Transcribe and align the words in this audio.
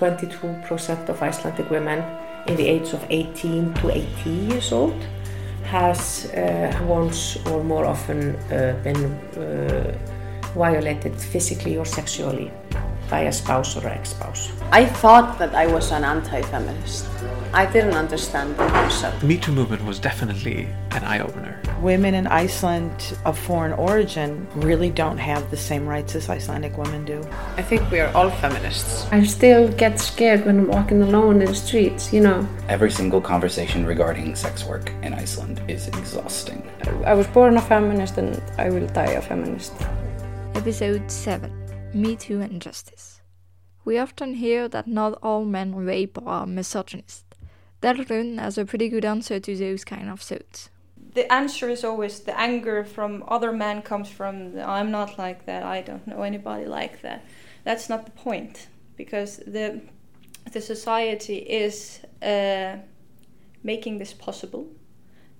22% 0.00 1.08
of 1.10 1.22
Icelandic 1.22 1.70
women 1.70 2.02
in 2.46 2.56
the 2.56 2.66
age 2.66 2.94
of 2.94 3.04
18 3.10 3.74
to 3.74 3.90
80 3.90 4.30
years 4.30 4.72
old 4.72 5.04
has 5.64 6.24
uh, 6.32 6.72
once 6.88 7.36
or 7.46 7.62
more 7.62 7.84
often 7.84 8.34
uh, 8.34 8.80
been 8.82 9.04
uh, 9.36 9.92
violated 10.54 11.14
physically 11.14 11.76
or 11.76 11.84
sexually 11.84 12.50
by 13.10 13.22
a 13.22 13.32
spouse 13.32 13.76
or 13.76 13.86
ex-spouse. 13.88 14.52
I 14.70 14.86
thought 14.86 15.38
that 15.40 15.54
I 15.54 15.66
was 15.66 15.90
an 15.90 16.04
anti-feminist. 16.04 17.08
I 17.52 17.66
didn't 17.66 17.94
understand 17.94 18.56
the 18.56 18.66
concept. 18.68 19.20
The 19.20 19.26
Me 19.26 19.36
Too 19.36 19.50
movement 19.50 19.84
was 19.84 19.98
definitely 19.98 20.68
an 20.92 21.02
eye-opener. 21.02 21.60
Women 21.80 22.14
in 22.14 22.28
Iceland 22.28 23.16
of 23.24 23.36
foreign 23.36 23.72
origin 23.72 24.46
really 24.54 24.90
don't 24.90 25.18
have 25.18 25.50
the 25.50 25.56
same 25.56 25.88
rights 25.88 26.14
as 26.14 26.28
Icelandic 26.28 26.78
women 26.78 27.04
do. 27.04 27.20
I 27.56 27.62
think 27.62 27.90
we 27.90 27.98
are 27.98 28.14
all 28.14 28.30
feminists. 28.30 29.06
I 29.10 29.24
still 29.24 29.66
get 29.72 29.98
scared 29.98 30.46
when 30.46 30.60
I'm 30.60 30.68
walking 30.68 31.02
alone 31.02 31.42
in 31.42 31.48
the 31.48 31.54
streets, 31.54 32.12
you 32.12 32.20
know. 32.20 32.48
Every 32.68 32.92
single 32.92 33.20
conversation 33.20 33.84
regarding 33.84 34.36
sex 34.36 34.64
work 34.64 34.92
in 35.02 35.12
Iceland 35.14 35.60
is 35.66 35.88
exhausting. 35.88 36.62
I 37.04 37.14
was 37.14 37.26
born 37.26 37.56
a 37.56 37.62
feminist 37.62 38.18
and 38.18 38.40
I 38.58 38.70
will 38.70 38.86
die 38.88 39.12
a 39.12 39.22
feminist. 39.22 39.72
Episode 40.54 41.10
7 41.10 41.59
Me 41.92 42.14
Too 42.14 42.40
and 42.40 42.62
Justice. 42.62 43.20
We 43.84 43.98
often 43.98 44.34
hear 44.34 44.68
that 44.68 44.86
not 44.86 45.18
all 45.22 45.44
men 45.44 45.74
rape 45.74 46.18
or 46.18 46.28
are 46.28 46.46
misogynist. 46.46 47.24
Dalrun 47.82 48.38
has 48.38 48.56
a 48.58 48.64
pretty 48.64 48.88
good 48.88 49.04
answer 49.04 49.40
to 49.40 49.56
those 49.56 49.84
kind 49.84 50.08
of 50.08 50.20
thoughts. 50.20 50.70
The 51.14 51.32
answer 51.32 51.68
is 51.68 51.82
always 51.82 52.20
the 52.20 52.38
anger 52.38 52.84
from 52.84 53.24
other 53.26 53.52
men 53.52 53.82
comes 53.82 54.08
from 54.08 54.52
the, 54.52 54.68
I'm 54.68 54.92
not 54.92 55.18
like 55.18 55.46
that, 55.46 55.64
I 55.64 55.80
don't 55.80 56.06
know 56.06 56.22
anybody 56.22 56.66
like 56.66 57.02
that. 57.02 57.24
That's 57.64 57.88
not 57.88 58.04
the 58.04 58.12
point 58.12 58.68
because 58.96 59.38
the 59.38 59.80
the 60.52 60.60
society 60.60 61.36
is 61.36 62.00
uh, 62.22 62.76
making 63.62 63.98
this 63.98 64.12
possible 64.12 64.68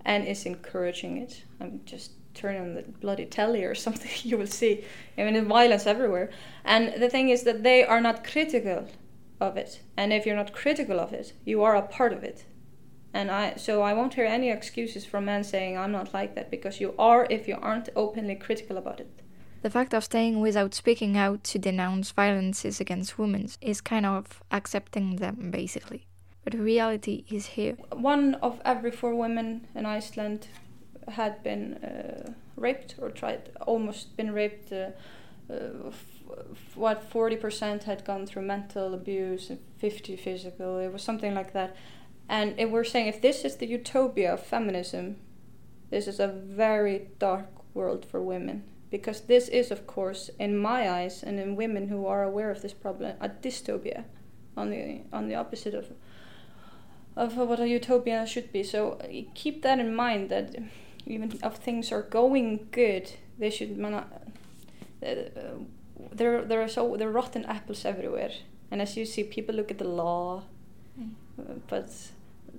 and 0.04 0.26
is 0.26 0.46
encouraging 0.46 1.16
it. 1.18 1.44
I'm 1.60 1.80
just 1.84 2.12
turn 2.40 2.56
on 2.56 2.74
the 2.74 2.82
bloody 2.82 3.26
telly 3.26 3.64
or 3.64 3.74
something, 3.86 4.10
you 4.22 4.38
will 4.38 4.46
see. 4.46 4.84
I 5.18 5.24
mean, 5.24 5.44
violence 5.44 5.86
everywhere. 5.86 6.30
And 6.64 7.00
the 7.02 7.10
thing 7.10 7.28
is 7.28 7.42
that 7.44 7.62
they 7.62 7.84
are 7.84 8.00
not 8.00 8.24
critical 8.24 8.88
of 9.40 9.56
it. 9.56 9.80
And 9.96 10.12
if 10.12 10.26
you're 10.26 10.36
not 10.36 10.52
critical 10.52 10.98
of 11.00 11.12
it, 11.12 11.32
you 11.44 11.62
are 11.62 11.76
a 11.76 11.82
part 11.82 12.12
of 12.12 12.22
it. 12.24 12.44
And 13.12 13.30
I, 13.30 13.56
so 13.56 13.82
I 13.82 13.92
won't 13.92 14.14
hear 14.14 14.24
any 14.24 14.50
excuses 14.50 15.04
from 15.04 15.24
men 15.24 15.42
saying 15.42 15.76
I'm 15.76 15.92
not 15.92 16.14
like 16.14 16.34
that 16.36 16.50
because 16.50 16.80
you 16.80 16.94
are 16.98 17.26
if 17.28 17.48
you 17.48 17.58
aren't 17.60 17.88
openly 17.96 18.36
critical 18.36 18.76
about 18.76 19.00
it. 19.00 19.10
The 19.62 19.70
fact 19.70 19.92
of 19.92 20.04
staying 20.04 20.40
without 20.40 20.74
speaking 20.74 21.16
out 21.16 21.44
to 21.44 21.58
denounce 21.58 22.12
violences 22.12 22.80
against 22.80 23.18
women 23.18 23.48
is 23.60 23.80
kind 23.80 24.06
of 24.06 24.42
accepting 24.50 25.16
them, 25.16 25.50
basically. 25.50 26.06
But 26.44 26.54
reality 26.54 27.24
is 27.28 27.46
here. 27.46 27.76
One 27.92 28.36
of 28.36 28.62
every 28.64 28.90
four 28.90 29.14
women 29.14 29.66
in 29.74 29.84
Iceland 29.84 30.46
had 31.10 31.42
been 31.42 31.74
uh, 31.74 32.32
raped 32.56 32.94
or 32.98 33.10
tried, 33.10 33.50
almost 33.60 34.16
been 34.16 34.32
raped. 34.32 34.72
Uh, 34.72 34.90
uh, 35.50 35.90
what 36.74 37.10
40% 37.10 37.84
had 37.84 38.04
gone 38.04 38.26
through 38.26 38.42
mental 38.42 38.94
abuse 38.94 39.50
and 39.50 39.58
50 39.78 40.16
physical. 40.16 40.78
It 40.78 40.92
was 40.92 41.02
something 41.02 41.34
like 41.34 41.52
that. 41.52 41.76
And 42.28 42.54
it, 42.58 42.70
we're 42.70 42.84
saying 42.84 43.08
if 43.08 43.20
this 43.20 43.44
is 43.44 43.56
the 43.56 43.66
utopia 43.66 44.34
of 44.34 44.40
feminism, 44.40 45.16
this 45.90 46.06
is 46.06 46.20
a 46.20 46.28
very 46.28 47.08
dark 47.18 47.48
world 47.74 48.04
for 48.04 48.22
women. 48.22 48.64
Because 48.90 49.22
this 49.22 49.48
is, 49.48 49.70
of 49.70 49.86
course, 49.86 50.30
in 50.38 50.56
my 50.56 50.90
eyes 50.90 51.22
and 51.22 51.38
in 51.38 51.56
women 51.56 51.88
who 51.88 52.06
are 52.06 52.22
aware 52.22 52.50
of 52.50 52.62
this 52.62 52.72
problem, 52.72 53.14
a 53.20 53.28
dystopia 53.28 54.04
on 54.56 54.70
the, 54.70 55.02
on 55.12 55.28
the 55.28 55.34
opposite 55.34 55.74
of, 55.74 55.92
of 57.16 57.36
what 57.36 57.60
a 57.60 57.68
utopia 57.68 58.26
should 58.26 58.52
be. 58.52 58.62
So 58.62 59.00
keep 59.34 59.62
that 59.62 59.78
in 59.78 59.94
mind 59.94 60.28
that 60.30 60.56
even 61.06 61.32
if 61.42 61.54
things 61.54 61.92
are 61.92 62.02
going 62.02 62.68
good, 62.70 63.12
they 63.38 63.50
should 63.50 63.76
not. 63.78 64.12
Uh, 65.04 65.14
there, 66.12 66.42
there 66.42 66.62
are 66.62 66.68
so 66.68 66.96
there 66.96 67.08
are 67.08 67.12
rotten 67.12 67.44
apples 67.44 67.84
everywhere, 67.84 68.32
and 68.70 68.80
as 68.80 68.96
you 68.96 69.04
see, 69.04 69.24
people 69.24 69.54
look 69.54 69.70
at 69.70 69.78
the 69.78 69.88
law, 69.88 70.42
mm. 71.00 71.10
uh, 71.38 71.54
but 71.68 71.90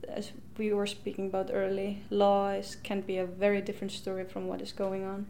as 0.10 0.32
we 0.58 0.74
were 0.74 0.88
speaking 0.88 1.28
about 1.28 1.50
early, 1.54 2.04
law 2.10 2.50
is, 2.50 2.76
can 2.76 3.02
be 3.02 3.18
a 3.18 3.26
very 3.26 3.62
different 3.62 3.92
story 3.92 4.26
from 4.26 4.48
what 4.48 4.62
is 4.62 4.72
going 4.72 5.04
on, 5.04 5.28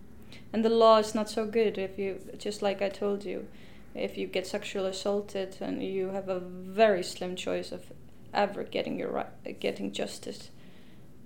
and 0.53 0.63
the 0.63 0.69
law 0.69 0.97
is 0.97 1.15
not 1.15 1.29
so 1.29 1.45
good 1.45 1.77
if 1.77 1.97
you 1.97 2.19
just 2.37 2.61
like 2.61 2.81
I 2.81 2.89
told 2.89 3.25
you, 3.25 3.47
if 3.93 4.17
you 4.17 4.27
get 4.27 4.47
sexually 4.47 4.89
assaulted 4.89 5.57
and 5.59 5.83
you 5.83 6.09
have 6.09 6.29
a 6.29 6.39
very 6.39 7.03
slim 7.03 7.35
choice 7.35 7.71
of 7.71 7.91
ever 8.33 8.63
getting 8.63 8.97
your 8.97 9.11
right, 9.11 9.59
getting 9.59 9.91
justice 9.91 10.49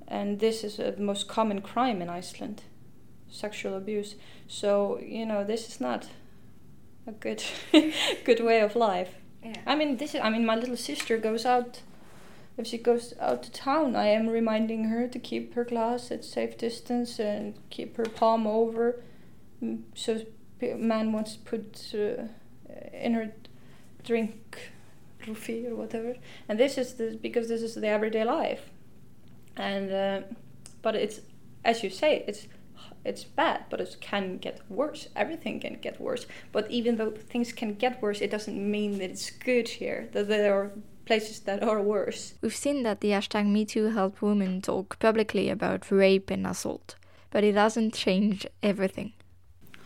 and 0.07 0.39
this 0.39 0.63
is 0.63 0.77
the 0.77 0.95
most 0.97 1.27
common 1.27 1.61
crime 1.61 2.01
in 2.01 2.09
Iceland 2.09 2.63
sexual 3.29 3.75
abuse. 3.75 4.15
So 4.47 4.99
you 4.99 5.25
know 5.25 5.43
this 5.43 5.67
is 5.67 5.81
not 5.81 6.07
a 7.07 7.11
good 7.11 7.43
good 8.25 8.39
way 8.39 8.61
of 8.61 8.75
life. 8.75 9.15
Yeah. 9.43 9.61
I 9.65 9.75
mean 9.75 9.97
this 9.97 10.15
is 10.15 10.21
I 10.21 10.29
mean 10.29 10.45
my 10.45 10.55
little 10.55 10.77
sister 10.77 11.17
goes 11.17 11.45
out 11.45 11.81
if 12.57 12.67
she 12.67 12.77
goes 12.77 13.13
out 13.19 13.43
to 13.43 13.51
town 13.51 13.95
I 13.95 14.07
am 14.07 14.27
reminding 14.27 14.85
her 14.85 15.07
to 15.07 15.19
keep 15.19 15.55
her 15.55 15.65
glass 15.65 16.11
at 16.11 16.23
safe 16.23 16.57
distance 16.57 17.19
and 17.19 17.55
keep 17.69 17.97
her 17.97 18.05
palm 18.05 18.47
over. 18.47 19.01
Mm, 19.61 19.83
so 19.93 20.21
man 20.61 21.11
wants 21.11 21.35
to 21.35 21.39
put 21.39 21.93
uh, 21.93 22.27
in 22.93 23.13
her 23.13 23.33
drink 24.03 24.71
roofie 25.25 25.69
or 25.69 25.75
whatever. 25.75 26.15
And 26.47 26.59
this 26.59 26.77
is 26.77 26.93
the, 26.93 27.17
because 27.21 27.47
this 27.47 27.61
is 27.61 27.75
the 27.75 27.87
everyday 27.87 28.23
life 28.23 28.69
and 29.57 29.91
uh, 29.91 30.21
but 30.81 30.95
it's 30.95 31.21
as 31.63 31.83
you 31.83 31.89
say 31.89 32.23
it's 32.27 32.47
it's 33.03 33.23
bad 33.23 33.65
but 33.69 33.79
it 33.79 33.97
can 34.01 34.37
get 34.37 34.59
worse. 34.69 35.07
Everything 35.15 35.59
can 35.59 35.75
get 35.79 36.01
worse. 36.01 36.25
But 36.51 36.69
even 36.71 36.97
though 36.97 37.11
things 37.11 37.53
can 37.53 37.75
get 37.75 38.01
worse 38.01 38.21
it 38.21 38.31
doesn't 38.31 38.71
mean 38.71 38.97
that 38.99 39.11
it's 39.11 39.29
good 39.29 39.67
here 39.67 40.09
that 40.13 40.27
there 40.27 40.53
are 40.53 40.71
places 41.05 41.39
that 41.41 41.63
are 41.63 41.81
worse. 41.81 42.33
We've 42.41 42.55
seen 42.55 42.83
that 42.83 43.01
the 43.01 43.09
hashtag 43.09 43.45
metoo 43.45 43.93
helped 43.93 44.21
women 44.21 44.61
talk 44.61 44.97
publicly 44.99 45.49
about 45.49 45.91
rape 45.91 46.31
and 46.31 46.47
assault 46.47 46.95
but 47.29 47.43
it 47.43 47.51
doesn't 47.51 47.93
change 47.93 48.47
everything. 48.63 49.13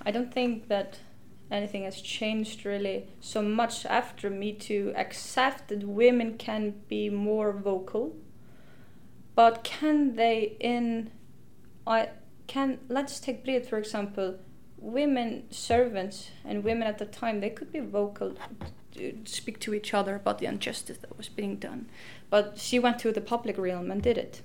I 0.06 0.12
don't 0.12 0.34
think 0.34 0.68
that 0.68 1.00
anything 1.52 1.84
has 1.84 2.02
changed 2.02 2.66
really 2.66 3.08
so 3.20 3.42
much 3.42 3.86
after 3.86 4.30
me 4.30 4.54
too 4.54 4.94
except 4.96 5.68
that 5.70 5.84
women 5.84 6.38
can 6.38 6.76
be 6.88 7.10
more 7.10 7.52
vocal 7.52 8.16
but 9.36 9.64
can 9.64 10.16
they 10.16 10.58
in 10.60 11.12
I 11.86 12.10
can 12.48 12.80
let's 12.90 13.20
take 13.20 13.44
Brid 13.44 13.66
for 13.66 13.78
example. 13.78 14.38
Women 14.78 15.44
servants 15.52 16.32
and 16.46 16.64
women 16.64 16.88
at 16.88 17.00
the 17.00 17.06
time 17.06 17.42
they 17.42 17.50
could 17.50 17.72
be 17.72 17.80
vocal 17.80 18.36
to 18.96 19.18
speak 19.26 19.60
to 19.60 19.74
each 19.74 19.94
other 19.94 20.16
about 20.16 20.40
the 20.40 20.46
injustice 20.46 20.98
that 21.00 21.18
was 21.18 21.28
being 21.30 21.58
done. 21.58 21.90
But 22.30 22.58
she 22.58 22.80
went 22.80 23.00
to 23.00 23.12
the 23.12 23.22
public 23.22 23.58
realm 23.58 23.92
and 23.92 24.02
did 24.02 24.18
it. 24.18 24.42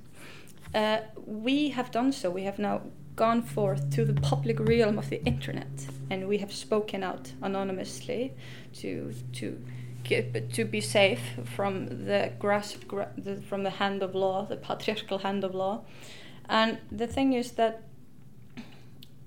Uh, 0.75 1.01
we 1.25 1.71
have 1.71 1.91
done 1.91 2.13
so. 2.13 2.31
We 2.31 2.43
have 2.43 2.59
now 2.59 2.83
gone 3.17 3.43
forth 3.43 3.91
to 3.91 4.05
the 4.05 4.21
public 4.21 4.59
realm 4.59 4.99
of 4.99 5.09
the 5.09 5.25
internet. 5.25 5.87
And 6.11 6.27
we 6.27 6.39
have 6.39 6.53
spoken 6.53 7.03
out 7.03 7.33
anonymously 7.43 8.33
to 8.75 9.15
to 9.35 9.65
to 10.05 10.65
be 10.65 10.81
safe 10.81 11.21
from 11.57 12.07
the 12.07 12.33
grasp 12.39 12.87
gra 12.87 13.09
the, 13.17 13.37
from 13.37 13.63
the 13.63 13.71
hand 13.71 14.03
of 14.03 14.15
law, 14.15 14.45
the 14.47 14.57
patriarchal 14.57 15.19
hand 15.19 15.45
of 15.45 15.55
law. 15.55 15.85
And 16.49 16.79
the 16.93 17.07
thing 17.07 17.33
is 17.33 17.53
that 17.53 17.83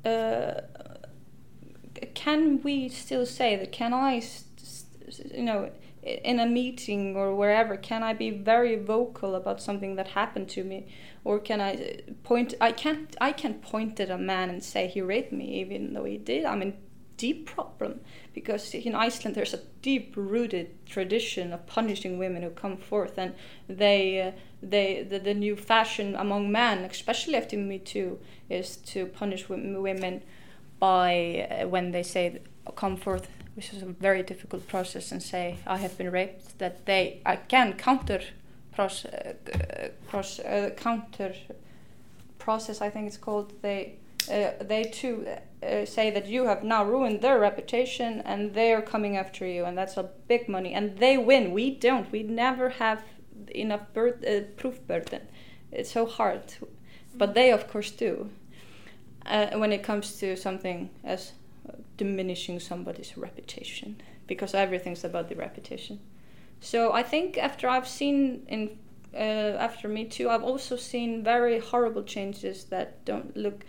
uh, 0.06 0.62
can 2.14 2.62
we 2.62 2.90
still 2.90 3.26
say 3.26 3.56
that 3.56 3.72
can 3.72 3.94
I, 3.94 4.22
you 5.34 5.44
know, 5.44 5.72
in 6.08 6.40
a 6.40 6.46
meeting 6.46 7.16
or 7.16 7.36
wherever, 7.36 7.76
can 7.76 8.04
I 8.04 8.14
be 8.14 8.30
very 8.30 8.76
vocal 8.76 9.36
about 9.36 9.62
something 9.62 9.96
that 9.96 10.10
happened 10.10 10.48
to 10.50 10.64
me, 10.64 10.88
or 11.24 11.40
can 11.40 11.60
I 11.60 12.02
point? 12.24 12.54
I 12.62 12.72
can't. 12.72 13.16
I 13.20 13.32
can't 13.32 13.62
point 13.62 14.00
at 14.00 14.10
a 14.10 14.18
man 14.18 14.50
and 14.50 14.64
say 14.64 14.88
he 14.88 15.02
raped 15.02 15.34
me, 15.34 15.60
even 15.60 15.94
though 15.94 16.06
he 16.06 16.18
did. 16.18 16.46
I 16.46 16.56
mean, 16.56 16.74
deep 17.18 17.48
problem. 17.48 18.00
Because 18.34 18.74
in 18.74 18.96
Iceland 18.96 19.36
there's 19.36 19.54
a 19.54 19.60
deep 19.82 20.14
rooted 20.16 20.86
tradition 20.86 21.52
of 21.54 21.66
punishing 21.66 22.18
women 22.18 22.44
who 22.44 22.52
come 22.52 22.78
forth 22.78 23.18
and 23.18 23.34
they 23.68 24.22
uh, 24.22 24.32
they 24.62 25.06
the, 25.10 25.20
the 25.20 25.34
new 25.34 25.56
fashion 25.56 26.16
among 26.16 26.52
men 26.52 26.80
especially 26.80 27.36
after 27.36 27.58
me 27.58 27.80
too 27.80 28.20
is 28.50 28.78
to 28.78 29.06
punish 29.06 29.50
women 29.50 30.24
by 30.80 31.48
uh, 31.50 31.68
when 31.68 31.92
they 31.92 32.04
say 32.04 32.42
come 32.76 32.98
forth 32.98 33.28
which 33.56 33.74
is 33.74 33.82
a 33.82 33.86
very 33.86 34.24
difficult 34.24 34.68
process 34.68 35.12
and 35.12 35.22
say 35.22 35.58
I 35.66 35.78
have 35.78 35.98
been 35.98 36.12
raped 36.12 36.60
that 36.60 36.86
they 36.86 37.22
again 37.26 37.74
counter 37.74 38.22
process, 38.74 39.14
uh, 39.14 40.18
uh, 40.18 40.20
uh, 40.20 40.70
counter 40.72 41.34
process 42.38 42.82
I 42.82 42.90
think 42.90 43.08
it's 43.08 43.18
called. 43.18 43.54
They 43.62 43.98
uh, 44.30 44.52
they 44.64 44.84
too 44.84 45.28
uh, 45.64 45.86
say 45.86 46.12
that 46.12 46.28
you 46.28 46.46
have 46.46 46.64
now 46.64 46.84
ruined 46.84 47.22
their 47.22 47.40
reputation 47.40 48.22
and 48.26 48.54
they 48.54 48.74
are 48.74 48.82
coming 48.82 49.18
after 49.18 49.46
you 49.46 49.66
and 49.66 49.78
that's 49.78 49.98
a 49.98 50.10
big 50.28 50.48
money. 50.48 50.74
And 50.74 50.98
they 50.98 51.18
win. 51.18 51.52
We 51.52 51.72
don't. 51.72 52.12
We 52.12 52.24
never 52.24 52.70
have 52.70 53.04
enough 53.50 53.82
uh, 53.96 54.42
proof 54.56 54.86
burden. 54.88 55.22
It's 55.72 55.92
so 55.92 56.06
hard. 56.06 56.56
But 57.16 57.34
they 57.34 57.52
of 57.52 57.68
course 57.68 57.92
do. 57.92 58.30
Uh, 59.26 59.58
when 59.58 59.74
it 59.74 59.84
comes 59.84 60.18
to 60.20 60.38
something 60.38 60.90
as 61.04 61.34
diminishing 61.98 62.60
somebody's 62.60 63.18
reputation 63.18 64.02
because 64.26 64.54
everything's 64.54 65.04
about 65.04 65.28
the 65.30 65.36
reputation. 65.36 66.00
So 66.60 66.92
i 66.92 67.04
think 67.04 67.38
after 67.38 67.70
i've 67.70 67.88
seen 67.88 68.44
in 68.48 68.78
uh, 69.14 69.58
after 69.60 69.88
me 69.88 70.06
too 70.06 70.30
i've 70.30 70.44
also 70.44 70.76
seen 70.76 71.24
very 71.24 71.60
horrible 71.60 72.04
changes 72.04 72.66
that 72.66 73.06
don't 73.06 73.36
look 73.36 73.64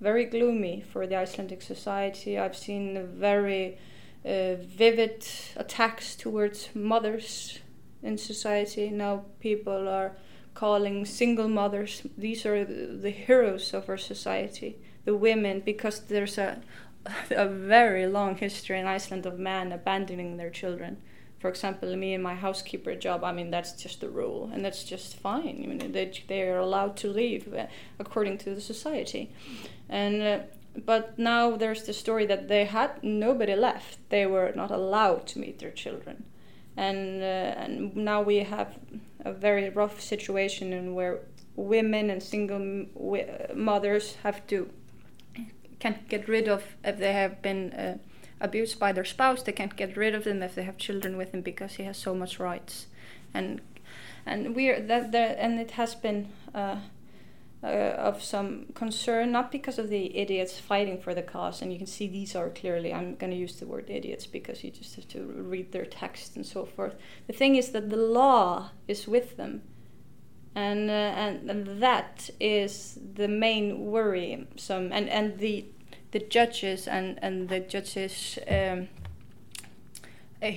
very 0.00 0.24
gloomy 0.24 0.82
for 0.92 1.06
the 1.06 1.16
icelandic 1.16 1.62
society 1.62 2.38
i've 2.38 2.56
seen 2.56 3.06
very 3.14 3.78
uh, 4.24 4.54
vivid 4.58 5.26
attacks 5.56 6.14
towards 6.16 6.68
mothers 6.74 7.58
in 8.02 8.16
society 8.16 8.90
now 8.90 9.24
people 9.40 9.88
are 9.88 10.16
calling 10.54 11.04
single 11.04 11.48
mothers 11.48 12.02
these 12.16 12.44
are 12.44 12.64
the, 12.64 13.10
heroes 13.10 13.72
of 13.72 13.88
our 13.88 13.96
society 13.96 14.76
the 15.04 15.16
women 15.16 15.60
because 15.60 16.00
there's 16.00 16.36
a 16.38 16.60
a 17.30 17.46
very 17.46 18.06
long 18.06 18.36
history 18.36 18.78
in 18.78 18.86
Iceland 18.86 19.26
of 19.26 19.38
men 19.38 19.72
abandoning 19.72 20.36
their 20.36 20.50
children. 20.50 20.98
For 21.38 21.48
example, 21.48 21.94
me 21.94 22.14
and 22.14 22.22
my 22.22 22.34
housekeeper 22.34 22.96
job, 22.96 23.22
I 23.22 23.32
mean, 23.32 23.50
that's 23.50 23.72
just 23.72 24.00
the 24.00 24.08
rule, 24.08 24.50
and 24.52 24.64
that's 24.64 24.82
just 24.82 25.14
fine. 25.14 25.60
I 25.62 25.66
mean, 25.66 25.92
they, 25.92 26.12
they 26.26 26.42
are 26.42 26.58
allowed 26.58 26.96
to 26.98 27.08
leave 27.08 27.54
uh, 27.54 27.66
according 27.98 28.38
to 28.38 28.54
the 28.54 28.60
society. 28.60 29.30
And, 29.88 30.22
uh, 30.22 30.38
but 30.84 31.18
now 31.18 31.56
there's 31.56 31.84
the 31.84 31.92
story 31.92 32.26
that 32.26 32.48
they 32.48 32.64
had 32.64 33.02
nobody 33.02 33.54
left. 33.54 33.98
They 34.10 34.26
were 34.26 34.52
not 34.54 34.70
allowed 34.70 35.26
to 35.28 35.38
meet 35.38 35.58
their 35.58 35.70
children. 35.70 36.24
And, 36.76 37.22
uh, 37.22 37.62
and 37.62 37.96
now 37.96 38.22
we 38.22 38.36
have 38.38 38.78
a 39.24 39.32
very 39.32 39.68
rough 39.70 40.00
situation 40.00 40.72
in 40.72 40.94
where 40.94 41.20
women 41.56 42.08
and 42.08 42.22
single 42.22 42.86
mothers 43.54 44.16
have 44.22 44.46
to 44.46 44.70
can't 45.80 46.08
get 46.08 46.28
rid 46.28 46.48
of 46.48 46.76
if 46.84 46.98
they 46.98 47.12
have 47.12 47.40
been 47.42 47.72
uh, 47.72 47.98
abused 48.40 48.78
by 48.78 48.92
their 48.92 49.04
spouse. 49.04 49.42
They 49.42 49.52
can't 49.52 49.76
get 49.76 49.96
rid 49.96 50.14
of 50.14 50.24
them 50.24 50.42
if 50.42 50.54
they 50.54 50.64
have 50.64 50.76
children 50.76 51.16
with 51.16 51.32
him 51.32 51.40
because 51.40 51.74
he 51.74 51.84
has 51.84 51.96
so 51.96 52.14
much 52.14 52.38
rights, 52.38 52.86
and 53.32 53.60
and 54.26 54.54
we're 54.54 54.80
that 54.80 55.12
there 55.12 55.36
and 55.38 55.60
it 55.60 55.72
has 55.72 55.94
been. 55.94 56.28
Uh, 56.54 56.76
uh, 57.62 57.66
of 57.66 58.22
some 58.22 58.66
concern, 58.74 59.32
not 59.32 59.50
because 59.50 59.78
of 59.78 59.88
the 59.88 60.16
idiots 60.16 60.60
fighting 60.60 61.00
for 61.00 61.14
the 61.14 61.22
cause, 61.22 61.60
and 61.60 61.72
you 61.72 61.78
can 61.78 61.86
see 61.86 62.06
these 62.06 62.36
are 62.36 62.50
clearly, 62.50 62.94
I'm 62.94 63.16
going 63.16 63.32
to 63.32 63.36
use 63.36 63.56
the 63.56 63.66
word 63.66 63.90
idiots 63.90 64.26
because 64.26 64.62
you 64.62 64.70
just 64.70 64.94
have 64.94 65.08
to 65.08 65.24
read 65.24 65.72
their 65.72 65.84
text 65.84 66.36
and 66.36 66.46
so 66.46 66.64
forth. 66.64 66.94
The 67.26 67.32
thing 67.32 67.56
is 67.56 67.70
that 67.70 67.90
the 67.90 67.96
law 67.96 68.70
is 68.86 69.08
with 69.08 69.36
them, 69.36 69.62
and, 70.54 70.88
uh, 70.88 70.92
and, 70.92 71.50
and 71.50 71.82
that 71.82 72.30
is 72.38 72.98
the 73.14 73.28
main 73.28 73.86
worry. 73.86 74.46
Some 74.56 74.92
and 74.92 75.08
and 75.08 75.38
the 75.38 75.66
the 76.10 76.20
judges 76.20 76.88
and 76.88 77.18
and 77.22 77.48
the 77.48 77.60
judges 77.60 78.38
um, 78.48 78.88
uh, 80.42 80.50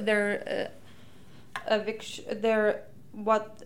their 0.00 0.70
uh, 1.66 1.74
eviction, 1.74 2.40
their 2.40 2.84
what 3.12 3.62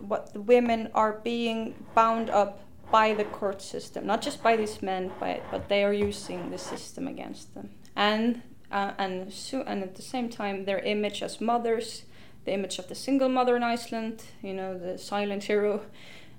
what 0.00 0.32
the 0.32 0.40
women 0.40 0.90
are 0.94 1.20
being 1.24 1.74
bound 1.94 2.30
up 2.30 2.60
by 2.90 3.14
the 3.14 3.24
court 3.24 3.62
system, 3.62 4.06
not 4.06 4.20
just 4.20 4.42
by 4.42 4.56
these 4.56 4.82
men, 4.82 5.12
but 5.20 5.42
but 5.50 5.68
they 5.68 5.84
are 5.84 5.92
using 5.92 6.50
the 6.50 6.58
system 6.58 7.06
against 7.06 7.54
them, 7.54 7.70
and 7.96 8.42
uh, 8.70 8.92
and 8.98 9.32
so 9.32 9.62
and 9.62 9.82
at 9.82 9.94
the 9.94 10.02
same 10.02 10.28
time 10.28 10.64
their 10.64 10.80
image 10.80 11.22
as 11.22 11.40
mothers 11.40 12.04
the 12.44 12.52
image 12.52 12.78
of 12.78 12.88
the 12.88 12.94
single 12.94 13.28
mother 13.28 13.56
in 13.56 13.62
Iceland, 13.62 14.22
you 14.42 14.54
know, 14.54 14.78
the 14.78 14.98
silent 14.98 15.44
hero, 15.44 15.82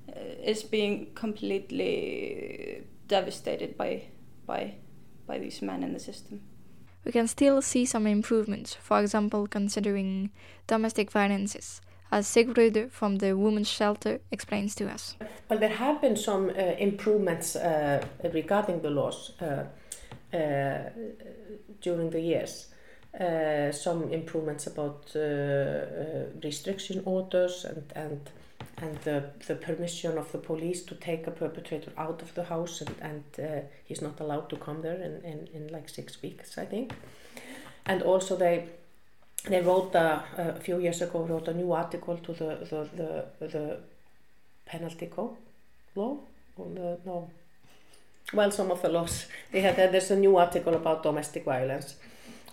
uh, 0.09 0.19
is 0.43 0.63
being 0.63 1.07
completely 1.13 2.83
devastated 3.07 3.77
by, 3.77 4.03
by, 4.45 4.75
by 5.27 5.37
these 5.37 5.61
men 5.61 5.83
in 5.83 5.93
the 5.93 5.99
system. 5.99 6.41
We 7.05 7.11
can 7.11 7.27
still 7.27 7.61
see 7.61 7.85
some 7.85 8.07
improvements, 8.07 8.73
for 8.75 8.99
example, 8.99 9.47
considering 9.47 10.31
domestic 10.67 11.11
violences, 11.11 11.81
as 12.11 12.27
Sigrid 12.27 12.91
from 12.91 13.17
the 13.17 13.37
Women's 13.37 13.69
Shelter 13.69 14.19
explains 14.31 14.75
to 14.75 14.89
us. 14.89 15.15
Well, 15.49 15.59
there 15.59 15.69
have 15.69 16.01
been 16.01 16.17
some 16.17 16.49
uh, 16.49 16.53
improvements 16.77 17.55
uh, 17.55 18.03
regarding 18.33 18.81
the 18.81 18.89
laws 18.89 19.31
uh, 19.41 19.65
uh 20.33 20.89
during 21.81 22.09
the 22.09 22.21
years. 22.21 22.67
Uh, 23.19 23.71
some 23.71 24.09
improvements 24.11 24.67
about 24.67 25.15
uh, 25.15 25.19
restriction 26.43 27.01
orders 27.05 27.65
and 27.65 27.83
and 27.95 28.29
and 28.77 28.97
the, 29.03 29.23
the 29.47 29.55
permission 29.55 30.17
of 30.17 30.31
the 30.31 30.37
police 30.37 30.83
to 30.83 30.95
take 30.95 31.27
a 31.27 31.31
perpetrator 31.31 31.91
out 31.97 32.21
of 32.21 32.33
the 32.35 32.43
house 32.43 32.81
and, 32.81 32.95
and 33.01 33.23
he's 33.83 34.01
not 34.01 34.19
allowed 34.19 34.49
to 34.49 34.55
come 34.55 34.81
there 34.81 34.95
in, 34.95 35.21
in, 35.23 35.47
in 35.53 35.67
like 35.67 35.89
six 35.89 36.21
weeks 36.21 36.57
I 36.57 36.65
think 36.65 36.93
and 37.85 38.01
also 38.01 38.35
they 38.35 38.69
they 39.47 39.61
wrote 39.61 39.95
a, 39.95 40.23
a 40.37 40.59
few 40.59 40.79
years 40.79 41.01
ago 41.01 41.23
wrote 41.23 41.47
a 41.47 41.53
new 41.53 41.71
article 41.71 42.17
to 42.17 42.33
the 42.33 42.57
the, 42.69 42.89
the, 43.39 43.47
the 43.47 43.77
penalty 44.65 45.07
code 45.07 45.35
law 45.95 46.17
or 46.57 46.67
the, 46.69 46.99
no. 47.05 47.29
Well 48.33 48.51
some 48.51 48.71
of 48.71 48.81
the 48.81 48.89
laws. 48.89 49.25
They 49.51 49.61
had 49.61 49.75
there's 49.75 50.11
a 50.11 50.15
new 50.15 50.37
article 50.37 50.75
about 50.75 51.03
domestic 51.03 51.45
violence. 51.45 51.95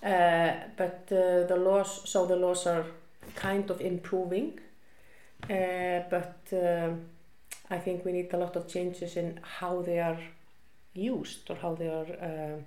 Uh, 0.02 0.52
but 0.76 1.08
uh, 1.10 1.44
the 1.46 1.56
laws, 1.56 2.08
so 2.08 2.24
the 2.24 2.36
laws 2.36 2.66
are 2.66 2.86
kind 3.34 3.68
of 3.68 3.80
improving, 3.80 4.60
uh, 5.50 6.00
but 6.08 6.36
I 7.70 7.78
think 7.78 8.04
we 8.04 8.12
need 8.12 8.32
a 8.32 8.36
lot 8.36 8.54
of 8.54 8.68
changes 8.68 9.16
in 9.16 9.40
how 9.42 9.82
they 9.82 9.98
are 9.98 10.18
used 10.94 11.50
or 11.50 11.56
how 11.56 11.74
they 11.74 11.88
are 11.88 12.60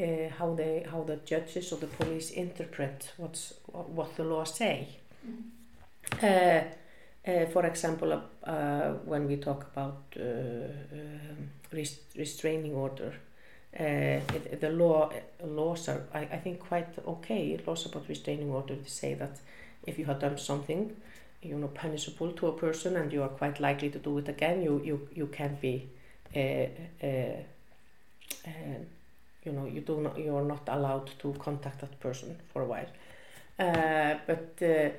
uh, 0.00 0.28
how 0.38 0.54
they 0.54 0.86
how 0.90 1.02
the 1.02 1.16
judges 1.24 1.72
or 1.72 1.76
the 1.76 1.86
police 1.86 2.30
interpret 2.30 3.12
what's 3.16 3.54
what 3.66 4.16
the 4.16 4.24
law 4.24 4.44
say. 4.44 4.88
Mm. 5.26 5.42
Uh, 6.22 6.64
uh, 7.26 7.46
for 7.46 7.64
example, 7.64 8.22
when 9.04 9.26
we 9.26 9.36
talk 9.36 9.66
about 9.72 10.02
rest 11.72 12.00
restraining 12.16 12.74
order, 12.74 13.14
uh, 13.78 14.20
the 14.60 14.70
law 14.70 15.10
laws 15.42 15.88
are 15.88 16.02
I, 16.12 16.20
I 16.20 16.38
think 16.38 16.60
quite 16.60 16.88
okay 17.06 17.58
laws 17.66 17.86
about 17.86 18.08
restraining 18.08 18.50
order 18.50 18.76
say 18.86 19.14
that 19.14 19.40
if 19.86 19.98
you 19.98 20.04
have 20.04 20.20
done 20.20 20.38
something 20.38 20.94
you 21.42 21.58
know 21.58 21.68
punishable 21.68 22.32
to 22.32 22.46
a 22.48 22.52
person 22.52 22.96
and 22.96 23.12
you 23.12 23.22
are 23.22 23.28
quite 23.28 23.60
likely 23.60 23.90
to 23.90 23.98
do 23.98 24.18
it 24.18 24.28
again 24.28 24.62
you 24.62 24.80
you, 24.84 25.08
you 25.14 25.26
can 25.26 25.58
be 25.60 25.88
uh, 26.36 26.66
uh, 27.02 27.36
uh, 28.46 28.78
you 29.44 29.52
know 29.52 29.66
you 29.66 29.80
do 29.80 30.00
not 30.00 30.18
you 30.18 30.34
are 30.36 30.44
not 30.44 30.62
allowed 30.68 31.10
to 31.18 31.32
contact 31.38 31.80
that 31.80 31.98
person 32.00 32.36
for 32.52 32.62
a 32.62 32.66
while. 32.66 32.86
Uh, 33.58 34.14
but 34.26 34.58
uh, 34.62 34.90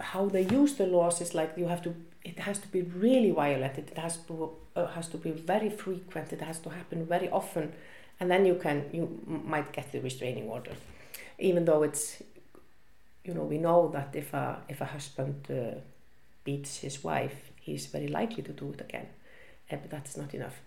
how 0.00 0.26
they 0.28 0.42
use 0.42 0.74
the 0.74 0.86
laws 0.86 1.20
is 1.20 1.34
like 1.34 1.52
you 1.56 1.66
have 1.66 1.82
to 1.82 1.94
it 2.24 2.38
has 2.38 2.58
to 2.58 2.68
be 2.68 2.82
really 2.82 3.30
violated. 3.30 3.90
It 3.90 3.98
has 3.98 4.16
to 4.28 4.50
uh, 4.76 4.86
has 4.86 5.08
to 5.08 5.18
be 5.18 5.30
very 5.30 5.70
frequent. 5.70 6.32
It 6.32 6.40
has 6.40 6.58
to 6.60 6.70
happen 6.70 7.06
very 7.06 7.28
often. 7.28 7.72
And 8.20 8.30
then 8.30 8.46
you 8.46 8.54
can 8.54 8.84
you 8.92 9.20
might 9.26 9.72
get 9.72 9.90
the 9.92 10.00
restraining 10.00 10.48
order. 10.48 10.72
Even 11.38 11.64
though 11.64 11.82
it's 11.82 12.22
you 13.24 13.34
know 13.34 13.44
we 13.44 13.58
know 13.58 13.88
that 13.88 14.14
if 14.14 14.32
a 14.34 14.62
if 14.68 14.80
a 14.80 14.84
husband 14.84 15.46
uh, 15.50 15.78
beats 16.44 16.78
his 16.78 17.04
wife 17.04 17.52
he's 17.60 17.86
very 17.86 18.08
likely 18.08 18.42
to 18.42 18.52
do 18.52 18.72
it 18.72 18.80
again. 18.80 19.06
Uh, 19.70 19.76
but 19.76 19.90
that's 19.90 20.16
not 20.16 20.34
enough 20.34 20.60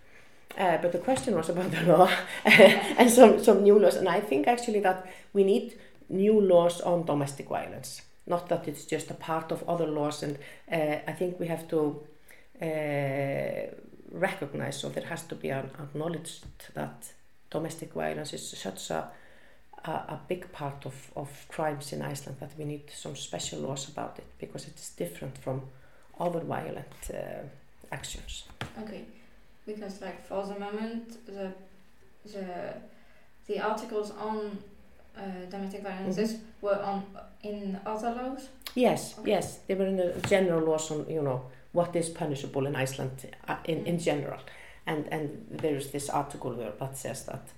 uh, 0.58 0.78
but 0.78 0.92
the 0.92 0.98
question 0.98 1.34
was 1.34 1.48
about 1.48 1.70
the 1.70 1.82
law 1.82 2.10
and 2.44 3.10
some, 3.10 3.42
some 3.42 3.62
new 3.62 3.78
laws. 3.78 3.96
And 3.96 4.08
I 4.08 4.20
think 4.20 4.46
actually 4.46 4.80
that 4.80 5.06
we 5.32 5.44
need 5.44 5.78
new 6.08 6.40
laws 6.40 6.80
on 6.80 7.04
domestic 7.04 7.48
violence. 7.48 8.02
Not 8.26 8.48
that 8.48 8.66
it's 8.66 8.84
just 8.84 9.10
a 9.10 9.14
part 9.14 9.52
of 9.52 9.68
other 9.68 9.86
laws. 9.86 10.22
And 10.22 10.38
uh, 10.72 10.98
I 11.06 11.12
think 11.12 11.38
we 11.38 11.46
have 11.48 11.68
to 11.68 12.02
uh, 12.62 13.74
recognize 14.10 14.80
so 14.80 14.88
there 14.88 15.06
has 15.06 15.24
to 15.24 15.34
be 15.34 15.50
acknowledged 15.50 16.44
that 16.74 17.12
domestic 17.50 17.92
violence 17.92 18.32
is 18.32 18.48
such 18.48 18.90
a, 18.90 19.10
a, 19.84 19.90
a 19.90 20.20
big 20.26 20.50
part 20.52 20.86
of, 20.86 20.94
of 21.16 21.46
crimes 21.48 21.92
in 21.92 22.02
Iceland 22.02 22.38
that 22.40 22.52
we 22.58 22.64
need 22.64 22.90
some 22.90 23.14
special 23.14 23.60
laws 23.60 23.88
about 23.88 24.18
it 24.18 24.26
because 24.38 24.66
it's 24.66 24.90
different 24.90 25.36
from 25.38 25.62
other 26.18 26.40
violent 26.40 27.10
uh, 27.12 27.44
actions. 27.92 28.44
Okay, 28.82 29.04
because 29.66 30.00
like 30.00 30.24
for 30.26 30.46
the 30.46 30.58
moment 30.58 31.26
the 31.26 31.52
the 32.24 32.46
the 33.46 33.60
articles 33.60 34.10
on 34.10 34.58
uh, 35.16 35.20
domestic 35.50 35.82
violences 35.82 36.30
mm 36.32 36.38
-hmm. 36.38 36.66
were 36.66 36.82
on 36.82 37.02
in 37.42 37.78
other 37.86 38.14
laws? 38.14 38.48
Yes, 38.74 39.14
okay. 39.18 39.30
yes, 39.30 39.58
they 39.66 39.76
were 39.76 39.88
in 39.88 39.96
the 39.96 40.28
general 40.28 40.64
laws 40.64 40.90
on 40.90 41.04
you 41.08 41.22
know 41.22 41.40
what 41.72 41.94
is 41.96 42.08
punishable 42.08 42.66
in 42.66 42.76
Iceland 42.76 43.10
uh, 43.48 43.56
in, 43.64 43.86
in 43.86 43.98
general. 43.98 44.40
And, 44.86 45.04
and 45.12 45.46
there's 45.50 45.90
this 45.90 46.08
article 46.10 46.52
there 46.56 46.72
that 46.78 46.96
says 46.96 47.24
that 47.24 47.48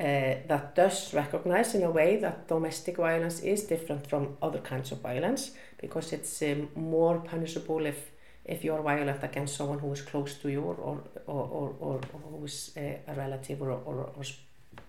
uh, 0.00 0.46
that 0.46 0.74
does 0.76 1.12
recognize 1.12 1.74
in 1.74 1.82
a 1.82 1.90
way 1.90 2.16
that 2.20 2.48
domestic 2.48 2.96
violence 2.96 3.40
is 3.40 3.64
different 3.64 4.06
from 4.06 4.36
other 4.40 4.60
kinds 4.60 4.92
of 4.92 5.00
violence 5.00 5.50
because 5.80 6.12
it's 6.12 6.40
um, 6.42 6.68
more 6.76 7.18
punishable 7.18 7.84
if 7.84 8.10
if 8.48 8.64
you're 8.64 8.82
violent 8.82 9.22
against 9.22 9.56
someone 9.56 9.78
who 9.78 9.92
is 9.92 10.02
close 10.02 10.34
to 10.34 10.48
you 10.48 10.62
or 10.62 10.74
or, 10.74 10.98
or, 11.26 11.74
or, 11.80 12.00
or 12.12 12.20
who 12.30 12.44
is 12.44 12.72
a 12.76 13.14
relative 13.14 13.62
or, 13.62 13.70
or, 13.70 14.10
or 14.16 14.24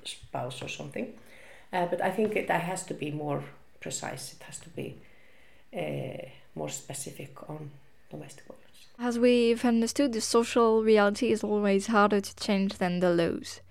spouse 0.04 0.62
or 0.64 0.70
something. 0.70 1.14
Uh, 1.72 1.86
but 1.86 2.02
I 2.02 2.10
think 2.10 2.34
that 2.34 2.62
has 2.62 2.84
to 2.86 2.94
be 2.94 3.12
more 3.12 3.44
precise. 3.80 4.34
It 4.34 4.44
has 4.44 4.60
to 4.60 4.70
be 4.70 4.96
uh, 5.76 6.26
more 6.56 6.70
specific 6.70 7.50
on 7.50 7.70
domestic 8.10 8.46
violence. 8.46 8.66
As 8.98 9.20
we've 9.20 9.64
understood, 9.64 10.14
the 10.14 10.22
social 10.22 10.84
reality 10.84 11.32
is 11.32 11.44
always 11.44 11.88
harder 11.88 12.22
to 12.22 12.36
change 12.36 12.80
than 12.80 13.00
the 13.00 13.12
laws. 13.12 13.62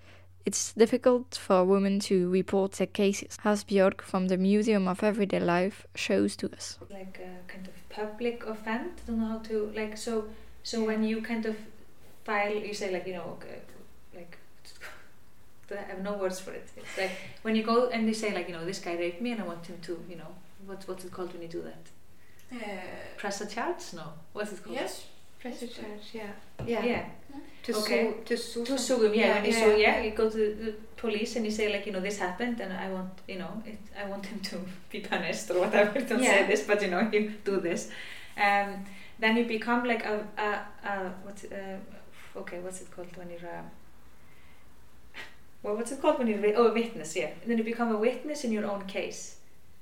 It's 0.49 0.73
difficult 0.73 1.35
for 1.35 1.63
women 1.63 1.99
to 2.09 2.27
report 2.27 2.71
their 2.71 2.87
cases, 2.87 3.37
as 3.43 3.63
Björk 3.63 4.01
from 4.01 4.29
the 4.29 4.35
Museum 4.35 4.87
of 4.87 5.03
Everyday 5.03 5.39
Life 5.39 5.85
shows 5.93 6.35
to 6.37 6.51
us. 6.51 6.79
Like 6.89 7.19
a 7.19 7.47
kind 7.47 7.67
of 7.67 7.75
public 7.89 8.43
offense, 8.47 8.99
I 9.03 9.11
don't 9.11 9.19
know 9.19 9.27
how 9.27 9.37
to 9.49 9.71
like. 9.75 9.95
So, 9.95 10.25
so 10.63 10.83
when 10.83 11.03
you 11.03 11.21
kind 11.21 11.45
of 11.45 11.55
file, 12.23 12.55
you 12.55 12.73
say 12.73 12.91
like 12.91 13.05
you 13.05 13.13
know, 13.13 13.37
okay, 13.37 13.59
like 14.15 14.39
I 15.71 15.83
have 15.91 16.01
no 16.01 16.13
words 16.17 16.39
for 16.39 16.51
it. 16.53 16.67
It's 16.75 16.97
like 16.97 17.11
when 17.43 17.55
you 17.55 17.61
go 17.61 17.89
and 17.89 18.07
they 18.07 18.13
say 18.13 18.33
like 18.33 18.47
you 18.47 18.55
know 18.55 18.65
this 18.65 18.79
guy 18.79 18.95
raped 18.95 19.21
me 19.21 19.33
and 19.33 19.41
I 19.41 19.45
want 19.45 19.67
him 19.67 19.77
to 19.83 20.03
you 20.09 20.15
know 20.15 20.33
what 20.65 20.81
what's 20.87 21.05
it 21.05 21.11
called 21.11 21.31
when 21.31 21.43
you 21.43 21.47
do 21.47 21.61
that? 21.61 21.83
Uh, 22.51 22.57
Press 23.17 23.39
a 23.41 23.45
charge? 23.45 23.83
No. 23.93 24.13
What's 24.33 24.51
it 24.51 24.63
called? 24.63 24.77
Yes. 24.77 25.05
Press 25.39 25.61
a 25.61 25.67
charge. 25.67 26.05
Yeah. 26.13 26.31
Yeah. 26.65 26.85
Yeah. 26.85 27.05
To 27.63 27.75
okay. 27.77 28.13
sue. 28.13 28.23
To 28.25 28.37
sue. 28.37 28.65
To 28.65 28.77
sue 28.77 29.05
him. 29.05 29.13
Yeah. 29.13 29.43
Yeah, 29.43 29.43
you 29.43 29.51
yeah, 29.51 29.65
yeah. 29.67 29.75
yeah, 29.77 30.01
you 30.01 30.11
go 30.11 30.29
to 30.29 30.37
the 30.37 30.73
police 30.97 31.35
and 31.35 31.45
you 31.45 31.51
say 31.51 31.71
like 31.71 31.85
you 31.85 31.93
know 31.93 32.01
this 32.01 32.19
happened 32.19 32.59
and 32.59 32.73
I 32.73 32.89
want 32.91 33.11
you 33.27 33.39
know 33.39 33.63
it, 33.65 33.79
I 33.97 34.09
want 34.09 34.25
him 34.25 34.39
to 34.39 34.57
be 34.89 34.99
punished 34.99 35.49
or 35.51 35.59
whatever. 35.59 35.99
Don't 36.09 36.23
say 36.23 36.45
this, 36.47 36.63
but 36.63 36.81
you 36.81 36.89
know 36.89 37.09
you 37.13 37.33
do 37.43 37.59
this. 37.59 37.89
Um, 38.37 38.85
then 39.19 39.37
you 39.37 39.45
become 39.45 39.85
like 39.85 40.05
a 40.05 40.27
a, 40.37 40.87
a 40.87 41.13
what's 41.23 41.43
it, 41.43 41.53
uh, 41.53 42.39
okay 42.39 42.59
what's 42.59 42.81
it 42.81 42.91
called 42.91 43.15
when 43.17 43.29
you're 43.29 43.49
a 43.49 43.63
well 45.63 45.75
what's 45.75 45.91
it 45.91 46.01
called 46.01 46.17
when 46.19 46.27
you're 46.27 46.57
oh 46.57 46.67
a 46.67 46.73
witness 46.73 47.15
yeah 47.15 47.31
and 47.41 47.51
then 47.51 47.57
you 47.57 47.63
become 47.63 47.91
a 47.91 47.97
witness 47.97 48.43
in 48.45 48.51
your 48.51 48.65
own 48.65 48.85
case 48.85 49.39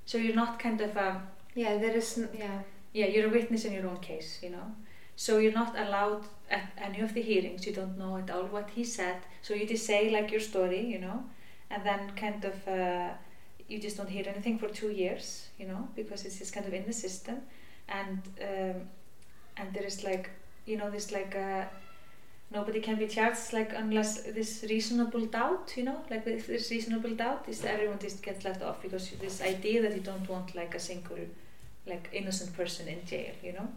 so 0.08 0.18
you're 0.18 0.36
not 0.36 0.58
kind 0.58 0.82
of 0.82 0.96
a 0.96 1.22
Yeah. 1.54 1.78
There 1.78 1.96
is. 1.98 2.20
Yeah. 2.38 2.60
yeah, 2.94 3.08
you're 3.08 3.28
a 3.28 3.32
witness 3.32 3.66
in 3.66 3.74
your 3.74 3.88
own 3.88 3.98
case, 3.98 4.40
you 4.42 4.52
know. 4.52 4.72
So 5.18 5.40
you're 5.40 5.60
not 5.64 5.78
allowed 5.78 6.26
at 6.50 6.72
any 6.78 7.02
of 7.02 7.14
the 7.16 7.22
hearings. 7.24 7.66
You 7.66 7.74
don't 7.74 7.98
know 7.98 8.18
at 8.18 8.30
all 8.30 8.44
what 8.44 8.70
he 8.70 8.84
said. 8.84 9.18
So 9.42 9.56
you 9.56 9.66
just 9.66 9.86
say 9.86 10.12
like 10.12 10.32
your 10.32 10.40
story, 10.40 10.86
you 10.86 11.00
know, 11.00 11.24
and 11.72 11.84
then 11.84 12.12
kind 12.16 12.46
of 12.46 12.68
uh, 12.68 13.10
you 13.68 13.80
just 13.80 13.98
don't 13.98 14.10
hear 14.10 14.26
anything 14.28 14.60
for 14.60 14.70
two 14.70 14.92
years, 14.92 15.48
you 15.58 15.68
know, 15.68 15.90
because 15.96 16.24
it's 16.24 16.38
just 16.38 16.54
kind 16.54 16.68
of 16.68 16.74
in 16.74 16.86
the 16.86 16.94
system, 16.94 17.38
and 17.90 18.22
um, 18.42 18.82
and 19.58 19.74
there 19.74 19.84
is 19.86 20.04
like 20.04 20.30
you 20.68 20.78
know 20.78 20.92
this 20.92 21.12
like 21.12 21.36
uh, 21.36 21.66
nobody 22.52 22.80
can 22.80 22.96
be 22.98 23.08
charged 23.08 23.54
like 23.54 23.74
unless 23.76 24.22
this 24.22 24.64
reasonable 24.70 25.26
doubt, 25.26 25.74
you 25.76 25.84
know, 25.84 26.00
like 26.12 26.28
if 26.28 26.46
there's 26.46 26.70
reasonable 26.70 27.16
doubt, 27.16 27.44
is 27.48 27.66
everyone 27.66 27.98
just 27.98 28.22
gets 28.22 28.46
left 28.46 28.62
off 28.62 28.84
because 28.84 29.10
this 29.20 29.42
idea 29.42 29.82
that 29.82 29.96
you 29.96 30.02
don't 30.02 30.30
want 30.30 30.54
like 30.54 30.76
a 30.76 30.80
single 30.80 31.26
like 31.88 32.08
innocent 32.14 32.56
person 32.56 32.88
in 32.88 33.04
jail, 33.04 33.34
you 33.42 33.54
know. 33.54 33.68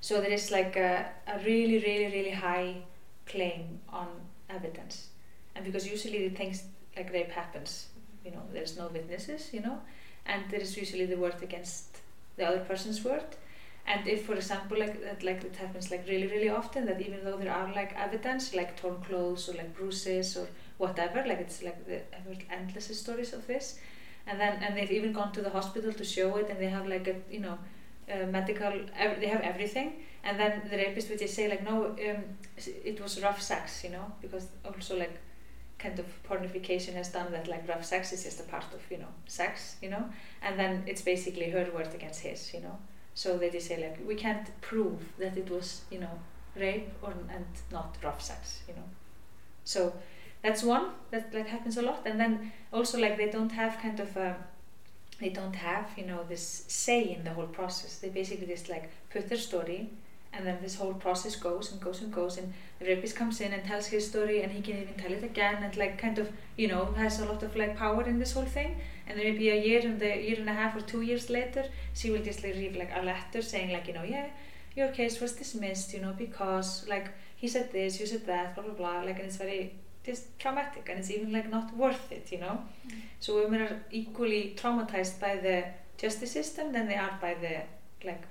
So 0.00 0.20
there 0.20 0.30
is 0.30 0.50
like 0.50 0.76
a, 0.76 1.06
a 1.26 1.38
really, 1.44 1.78
really, 1.78 2.06
really 2.06 2.30
high 2.30 2.76
claim 3.26 3.80
on 3.88 4.08
evidence, 4.48 5.08
and 5.54 5.64
because 5.64 5.86
usually 5.86 6.28
the 6.28 6.34
things 6.34 6.62
like 6.96 7.12
rape 7.12 7.30
happens, 7.30 7.88
you 8.24 8.30
know, 8.30 8.42
there's 8.52 8.76
no 8.76 8.88
witnesses, 8.88 9.50
you 9.52 9.60
know, 9.60 9.80
and 10.26 10.42
there 10.50 10.60
is 10.60 10.76
usually 10.76 11.06
the 11.06 11.16
word 11.16 11.36
against 11.42 11.98
the 12.36 12.46
other 12.46 12.60
person's 12.60 13.04
word. 13.04 13.24
And 13.86 14.06
if, 14.06 14.26
for 14.26 14.34
example, 14.34 14.78
like 14.78 15.02
that, 15.02 15.22
like 15.22 15.42
it 15.44 15.56
happens 15.56 15.90
like 15.90 16.06
really, 16.06 16.26
really 16.26 16.50
often, 16.50 16.84
that 16.86 17.00
even 17.00 17.24
though 17.24 17.38
there 17.38 17.52
are 17.52 17.72
like 17.74 17.94
evidence, 17.96 18.54
like 18.54 18.76
torn 18.76 19.00
clothes 19.02 19.48
or 19.48 19.54
like 19.54 19.74
bruises 19.74 20.36
or 20.36 20.46
whatever, 20.76 21.24
like 21.26 21.40
it's 21.40 21.62
like 21.62 21.86
the 21.86 22.02
I've 22.14 22.24
heard 22.26 22.44
endless 22.50 22.96
stories 22.98 23.32
of 23.32 23.46
this, 23.46 23.78
and 24.26 24.38
then 24.38 24.62
and 24.62 24.76
they've 24.76 24.90
even 24.90 25.12
gone 25.12 25.32
to 25.32 25.40
the 25.40 25.50
hospital 25.50 25.92
to 25.92 26.04
show 26.04 26.36
it, 26.36 26.50
and 26.50 26.60
they 26.60 26.68
have 26.68 26.86
like 26.86 27.08
a 27.08 27.16
you 27.30 27.40
know 27.40 27.58
uh, 28.10 28.26
medical, 28.26 28.72
ev- 28.96 29.20
they 29.20 29.26
have 29.28 29.40
everything, 29.42 29.92
and 30.24 30.38
then 30.38 30.62
the 30.70 30.76
rapist 30.76 31.08
would 31.10 31.18
just 31.18 31.34
say 31.34 31.48
like 31.48 31.64
no, 31.64 31.86
um, 31.86 32.24
it 32.84 33.00
was 33.00 33.22
rough 33.22 33.40
sex, 33.40 33.84
you 33.84 33.90
know, 33.90 34.12
because 34.20 34.48
also 34.64 34.98
like 34.98 35.16
kind 35.78 35.98
of 35.98 36.06
pornification 36.28 36.94
has 36.94 37.08
done 37.10 37.30
that 37.32 37.46
like 37.46 37.68
rough 37.68 37.84
sex 37.84 38.12
is 38.12 38.24
just 38.24 38.40
a 38.40 38.42
part 38.44 38.64
of 38.74 38.80
you 38.90 38.98
know 38.98 39.12
sex, 39.26 39.76
you 39.82 39.90
know, 39.90 40.04
and 40.42 40.58
then 40.58 40.82
it's 40.86 41.02
basically 41.02 41.50
her 41.50 41.68
word 41.74 41.94
against 41.94 42.20
his, 42.20 42.52
you 42.54 42.60
know. 42.60 42.78
So 43.14 43.36
they 43.36 43.50
just 43.50 43.66
say 43.68 43.80
like 43.82 43.98
we 44.06 44.14
can't 44.14 44.48
prove 44.60 45.00
that 45.18 45.36
it 45.36 45.50
was 45.50 45.82
you 45.90 46.00
know 46.00 46.18
rape 46.56 46.90
or 47.02 47.12
and 47.30 47.46
not 47.70 47.96
rough 48.02 48.22
sex, 48.22 48.60
you 48.68 48.74
know. 48.74 48.84
So 49.64 49.92
that's 50.42 50.62
one 50.62 50.90
that 51.10 51.34
like 51.34 51.46
happens 51.48 51.76
a 51.76 51.82
lot, 51.82 52.02
and 52.06 52.18
then 52.18 52.52
also 52.72 52.98
like 52.98 53.16
they 53.16 53.30
don't 53.30 53.52
have 53.52 53.78
kind 53.80 54.00
of 54.00 54.16
a 54.16 54.36
they 55.20 55.30
don't 55.30 55.56
have 55.56 55.90
you 55.96 56.06
know 56.06 56.24
this 56.28 56.64
say 56.68 57.14
in 57.14 57.24
the 57.24 57.30
whole 57.30 57.46
process. 57.46 57.98
They 57.98 58.08
basically 58.08 58.46
just 58.46 58.68
like 58.68 58.90
put 59.10 59.28
their 59.28 59.38
story, 59.38 59.90
and 60.32 60.46
then 60.46 60.58
this 60.62 60.76
whole 60.76 60.94
process 60.94 61.36
goes 61.36 61.72
and 61.72 61.80
goes 61.80 62.00
and 62.02 62.12
goes, 62.12 62.38
and 62.38 62.52
the 62.78 62.86
rapist 62.86 63.16
comes 63.16 63.40
in 63.40 63.52
and 63.52 63.64
tells 63.64 63.86
his 63.86 64.06
story, 64.08 64.42
and 64.42 64.52
he 64.52 64.60
can 64.62 64.82
even 64.82 64.94
tell 64.94 65.12
it 65.12 65.24
again, 65.24 65.62
and 65.62 65.76
like 65.76 65.98
kind 65.98 66.18
of 66.18 66.30
you 66.56 66.68
know 66.68 66.86
has 66.96 67.20
a 67.20 67.24
lot 67.24 67.42
of 67.42 67.56
like 67.56 67.76
power 67.76 68.02
in 68.04 68.18
this 68.18 68.32
whole 68.32 68.44
thing. 68.44 68.76
And 69.06 69.18
then 69.18 69.24
maybe 69.26 69.48
a 69.48 69.64
year 69.64 69.80
and 69.80 70.00
a 70.02 70.22
year 70.22 70.38
and 70.38 70.48
a 70.50 70.52
half 70.52 70.76
or 70.76 70.82
two 70.82 71.00
years 71.00 71.30
later, 71.30 71.64
she 71.94 72.10
will 72.10 72.22
just 72.22 72.44
like 72.44 72.54
read 72.54 72.76
like 72.76 72.90
a 72.94 73.02
letter 73.02 73.42
saying 73.42 73.72
like 73.72 73.88
you 73.88 73.94
know 73.94 74.02
yeah 74.02 74.26
your 74.76 74.88
case 74.88 75.20
was 75.20 75.32
dismissed 75.32 75.92
you 75.92 76.00
know 76.00 76.14
because 76.16 76.86
like 76.88 77.08
he 77.36 77.48
said 77.48 77.72
this 77.72 77.98
you 78.00 78.06
said 78.06 78.24
that 78.26 78.54
blah 78.54 78.64
blah 78.64 78.74
blah 78.74 79.00
like 79.00 79.16
and 79.16 79.26
it's 79.26 79.36
very 79.36 79.72
just 80.08 80.38
traumatic 80.38 80.88
and 80.88 80.98
it's 81.00 81.10
even 81.10 81.30
like 81.30 81.50
not 81.50 81.76
worth 81.76 82.10
it 82.10 82.32
you 82.32 82.38
know? 82.38 82.56
So 83.20 83.36
women 83.42 83.60
are 83.60 83.82
equally 83.90 84.54
traumatized 84.56 85.20
by 85.20 85.36
the 85.36 85.64
justice 85.98 86.32
system 86.32 86.72
than 86.72 86.88
they 86.88 86.94
are 86.94 87.18
by 87.20 87.34
the 87.34 87.54
like 88.08 88.24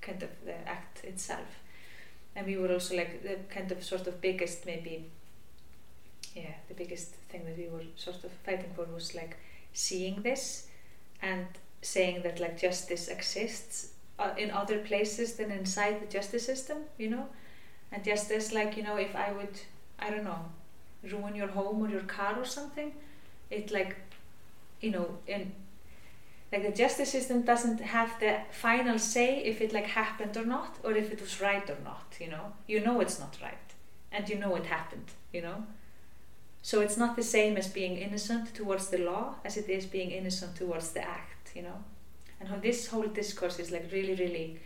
kind 0.00 0.20
of 0.22 0.30
the 0.44 0.56
act 0.68 1.04
itself. 1.04 1.50
And 2.34 2.46
we 2.46 2.56
were 2.56 2.72
also 2.72 2.96
like 2.96 3.22
the 3.22 3.36
kind 3.54 3.70
of 3.70 3.84
sort 3.84 4.06
of 4.08 4.20
biggest 4.20 4.66
maybe 4.66 5.04
yeah 6.34 6.54
the 6.68 6.74
biggest 6.74 7.10
thing 7.30 7.44
that 7.44 7.56
we 7.56 7.68
were 7.68 7.86
sort 7.96 8.24
of 8.24 8.32
fighting 8.44 8.72
for 8.74 8.84
was 8.92 9.14
like 9.14 9.36
seeing 9.72 10.16
this 10.22 10.66
and 11.22 11.46
saying 11.80 12.22
that 12.22 12.40
like 12.40 12.58
justice 12.58 13.06
exists 13.06 13.92
uh, 14.18 14.32
in 14.36 14.50
other 14.50 14.78
places 14.78 15.34
than 15.34 15.52
inside 15.52 16.00
the 16.02 16.10
justice 16.16 16.44
system 16.44 16.78
you 16.98 17.08
know? 17.08 17.26
And 17.92 18.02
just 18.02 18.32
as 18.32 18.52
like 18.52 18.76
you 18.76 18.82
know 18.82 18.96
if 18.96 19.14
i 19.14 19.30
would 19.30 19.56
i 20.00 20.10
don't 20.10 20.24
know 20.24 20.44
ruin 21.12 21.34
your 21.34 21.48
home 21.48 21.82
or 21.82 21.88
your 21.88 22.02
car 22.02 22.38
or 22.38 22.44
something 22.44 22.92
it 23.50 23.70
like 23.70 23.96
you 24.80 24.90
know 24.90 25.18
in 25.26 25.52
like 26.52 26.62
the 26.62 26.76
justice 26.76 27.10
system 27.10 27.42
doesn't 27.42 27.80
have 27.80 28.18
the 28.20 28.38
final 28.52 28.98
say 28.98 29.38
if 29.38 29.60
it 29.60 29.72
like 29.72 29.86
happened 29.86 30.36
or 30.36 30.44
not 30.44 30.76
or 30.84 30.92
if 30.92 31.12
it 31.12 31.20
was 31.20 31.40
right 31.40 31.68
or 31.68 31.76
not 31.82 32.16
you 32.20 32.28
know? 32.28 32.52
You 32.68 32.80
know 32.80 33.00
it's 33.00 33.18
not 33.18 33.36
right 33.42 33.68
and 34.12 34.28
you 34.28 34.38
know 34.38 34.54
it 34.54 34.66
happened 34.66 35.10
you 35.32 35.42
know? 35.42 35.64
So 36.62 36.80
it's 36.80 36.96
not 36.96 37.16
the 37.16 37.24
same 37.24 37.56
as 37.56 37.66
being 37.66 37.96
innocent 37.96 38.54
towards 38.54 38.88
the 38.88 38.98
law 38.98 39.34
as 39.44 39.56
it 39.56 39.68
is 39.68 39.84
being 39.84 40.10
innocent 40.12 40.54
towards 40.56 40.92
the 40.92 41.02
act 41.02 41.50
you 41.56 41.62
know? 41.62 41.82
And 42.38 42.48
how 42.48 42.56
this 42.56 42.86
whole 42.86 43.08
discourse 43.08 43.58
is 43.58 43.72
like 43.72 43.90
really 43.92 44.14
really 44.14 44.60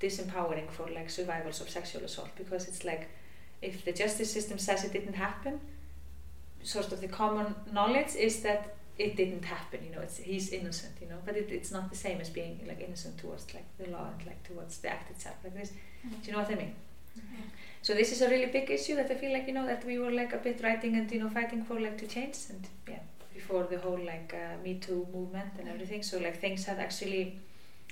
disempowering 0.00 0.70
for 0.70 0.88
like 0.90 1.08
survivors 1.08 1.60
of 1.62 1.70
sexual 1.70 2.02
assault 2.02 2.30
because 2.36 2.68
it's 2.68 2.84
like 2.84 3.08
if 3.64 3.84
the 3.84 3.92
justice 3.92 4.30
system 4.32 4.58
says 4.58 4.84
it 4.84 4.92
didn't 4.92 5.14
happen 5.14 5.60
sort 6.62 6.92
of 6.92 7.00
the 7.00 7.08
common 7.08 7.54
knowledge 7.72 8.14
is 8.16 8.42
that 8.42 8.74
it 8.96 9.16
didn't 9.16 9.44
happen 9.44 9.80
you 9.84 9.92
know 9.94 10.00
it's 10.00 10.18
he's 10.18 10.50
innocent 10.50 10.94
you 11.00 11.08
know 11.08 11.18
but 11.26 11.36
it, 11.36 11.48
it's 11.50 11.72
not 11.72 11.90
the 11.90 11.96
same 11.96 12.20
as 12.20 12.30
being 12.30 12.60
like 12.66 12.80
innocent 12.80 13.18
towards 13.18 13.44
like 13.52 13.66
the 13.78 13.88
law 13.90 14.06
and 14.12 14.26
like 14.26 14.42
towards 14.44 14.78
the 14.78 14.88
act 14.88 15.10
itself 15.10 15.36
like 15.42 15.54
this. 15.54 15.70
Do 15.70 16.26
you 16.26 16.32
know 16.32 16.38
what 16.38 16.50
i 16.50 16.54
mean? 16.54 16.74
So 17.82 17.92
this 17.94 18.12
is 18.12 18.22
a 18.22 18.28
really 18.28 18.46
big 18.46 18.70
issue 18.70 18.94
that 18.96 19.10
i 19.10 19.14
feel 19.14 19.32
like 19.32 19.46
you 19.48 19.54
know 19.54 19.66
that 19.66 19.84
we 19.84 19.98
were 19.98 20.10
like 20.10 20.32
a 20.32 20.38
bit 20.38 20.62
writing 20.62 20.96
and 20.96 21.10
you 21.10 21.20
know 21.20 21.28
fighting 21.28 21.64
for 21.64 21.80
like 21.80 21.98
to 21.98 22.06
change 22.06 22.36
and 22.50 22.66
yeah 22.88 23.04
before 23.34 23.64
the 23.64 23.78
whole 23.78 23.98
like 23.98 24.34
uh, 24.34 24.62
me 24.62 24.74
too 24.74 25.06
movement 25.12 25.52
and 25.58 25.68
everything. 25.68 26.02
So 26.02 26.18
like 26.18 26.40
things 26.40 26.64
have 26.64 26.78
actually 26.78 27.38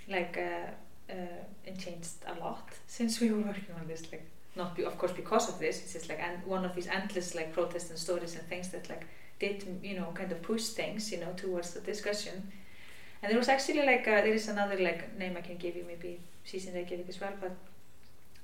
like 0.08 0.38
uh, 0.38 1.12
uh, 1.12 1.74
changed 1.78 2.16
a 2.26 2.34
lot 2.40 2.68
since 2.86 3.20
we 3.20 3.30
were 3.30 3.40
working 3.40 3.74
on 3.78 3.86
this 3.86 4.02
like 4.12 4.26
not 4.54 4.76
be, 4.76 4.84
of 4.84 4.98
course 4.98 5.12
because 5.12 5.48
of 5.48 5.58
this 5.58 5.82
it's 5.82 5.94
just 5.94 6.08
like 6.08 6.20
and 6.20 6.44
one 6.44 6.64
of 6.64 6.74
these 6.74 6.86
endless 6.86 7.34
like 7.34 7.52
protests 7.52 7.90
and 7.90 7.98
stories 7.98 8.34
and 8.34 8.46
things 8.48 8.68
that 8.68 8.88
like 8.88 9.06
did 9.38 9.64
you 9.82 9.96
know 9.98 10.08
kind 10.14 10.30
of 10.30 10.40
push 10.42 10.64
things 10.68 11.10
you 11.10 11.18
know 11.18 11.32
towards 11.36 11.74
the 11.74 11.80
discussion. 11.80 12.50
And 13.22 13.30
there 13.30 13.38
was 13.38 13.48
actually 13.48 13.86
like 13.86 14.06
uh, 14.08 14.20
there 14.22 14.34
is 14.34 14.48
another 14.48 14.78
like 14.78 15.16
name 15.16 15.36
I 15.36 15.42
can 15.42 15.56
give 15.56 15.76
you 15.76 15.84
maybe 15.86 16.20
she's 16.44 16.66
in 16.66 16.74
Reykjavik 16.74 17.08
as 17.08 17.20
well 17.20 17.32
but 17.40 17.52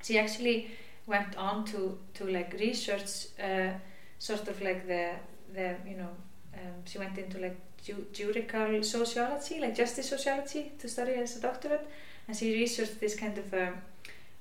she 0.02 0.18
actually 0.18 0.70
went 1.06 1.36
on 1.36 1.64
to 1.66 1.98
to 2.14 2.24
like 2.24 2.52
research 2.58 3.26
uh, 3.42 3.72
sort 4.18 4.46
of 4.48 4.60
like 4.62 4.86
the 4.86 5.12
the 5.54 5.76
you 5.86 5.96
know 5.96 6.10
um, 6.54 6.76
she 6.84 6.98
went 6.98 7.18
into 7.18 7.38
like 7.38 7.56
ju- 7.84 8.06
juridical 8.12 8.82
sociology 8.82 9.60
like 9.60 9.74
justice 9.74 10.08
sociology 10.08 10.72
to 10.78 10.88
study 10.88 11.12
as 11.12 11.36
a 11.36 11.40
doctorate 11.40 11.88
and 12.26 12.36
she 12.36 12.54
researched 12.54 13.00
this 13.00 13.16
kind 13.16 13.36
of 13.38 13.52
um, 13.54 13.74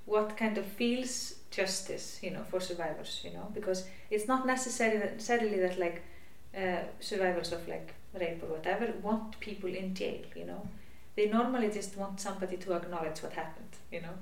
what 0.06 0.38
kind 0.38 0.58
of 0.58 0.66
feels 0.66 1.36
justice 1.58 2.20
you 2.22 2.32
know 2.32 2.44
for 2.52 2.60
survivors 2.60 3.22
you 3.26 3.32
know 3.36 3.46
because 3.54 3.80
it's 4.12 4.28
not 4.28 4.46
necessarily 4.46 5.00
that, 5.00 5.14
necessarily 5.14 5.60
that 5.66 5.80
like 5.86 6.04
uh, 6.56 6.84
survivors 7.00 7.52
of 7.52 7.68
like 7.68 7.94
rape 8.20 8.42
or 8.44 8.50
whatever 8.56 8.86
want 9.02 9.40
people 9.40 9.70
in 9.70 9.94
jail 9.94 10.22
you 10.36 10.46
know. 10.46 10.62
They 11.16 11.28
normally 11.30 11.70
just 11.72 11.98
want 11.98 12.20
somebody 12.20 12.58
to 12.58 12.74
acknowledge 12.74 13.20
what 13.24 13.34
happened 13.34 13.74
you 13.92 14.02
know. 14.02 14.16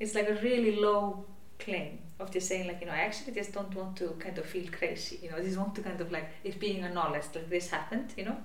It's 0.00 0.14
like 0.14 0.28
a 0.28 0.38
really 0.48 0.76
low 0.76 1.24
claim 1.58 1.98
of 2.20 2.30
just 2.30 2.48
saying 2.48 2.66
like 2.66 2.80
you 2.80 2.86
know 2.86 2.92
I 3.00 3.02
actually 3.08 3.34
just 3.40 3.52
don't 3.52 3.74
want 3.74 3.96
to 4.00 4.06
kind 4.24 4.36
of 4.38 4.46
feel 4.46 4.68
crazy 4.78 5.18
you 5.22 5.30
know 5.30 5.36
I 5.36 5.42
just 5.42 5.58
want 5.58 5.74
to 5.76 5.82
kind 5.82 6.00
of 6.00 6.10
like 6.10 6.28
it 6.44 6.58
being 6.58 6.84
acknowledged 6.84 7.34
like 7.34 7.50
this 7.50 7.68
happened 7.70 8.12
you 8.16 8.24
know. 8.28 8.38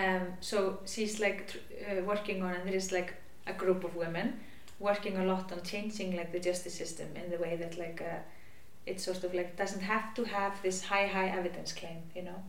Um, 0.00 0.22
so 0.40 0.80
she's 0.86 1.20
like 1.20 1.40
uh, 1.88 2.02
working 2.02 2.42
on 2.42 2.52
and 2.54 2.66
there 2.68 2.74
is 2.82 2.90
like 2.92 3.14
a 3.46 3.52
group 3.52 3.84
of 3.84 3.94
women 3.94 4.40
working 4.84 5.16
a 5.16 5.24
lot 5.24 5.50
on 5.52 5.62
changing 5.62 6.16
like 6.16 6.30
the 6.32 6.40
justice 6.48 6.74
system 6.74 7.08
in 7.16 7.30
the 7.30 7.38
way 7.38 7.56
that 7.56 7.78
like 7.78 8.00
uh, 8.00 8.20
it 8.86 9.00
sort 9.00 9.24
of 9.24 9.32
like 9.34 9.56
doesn't 9.56 9.80
have 9.80 10.14
to 10.14 10.24
have 10.24 10.60
this 10.62 10.84
high 10.84 11.06
high 11.06 11.28
evidence 11.28 11.72
claim 11.72 12.00
you 12.14 12.22
know 12.22 12.40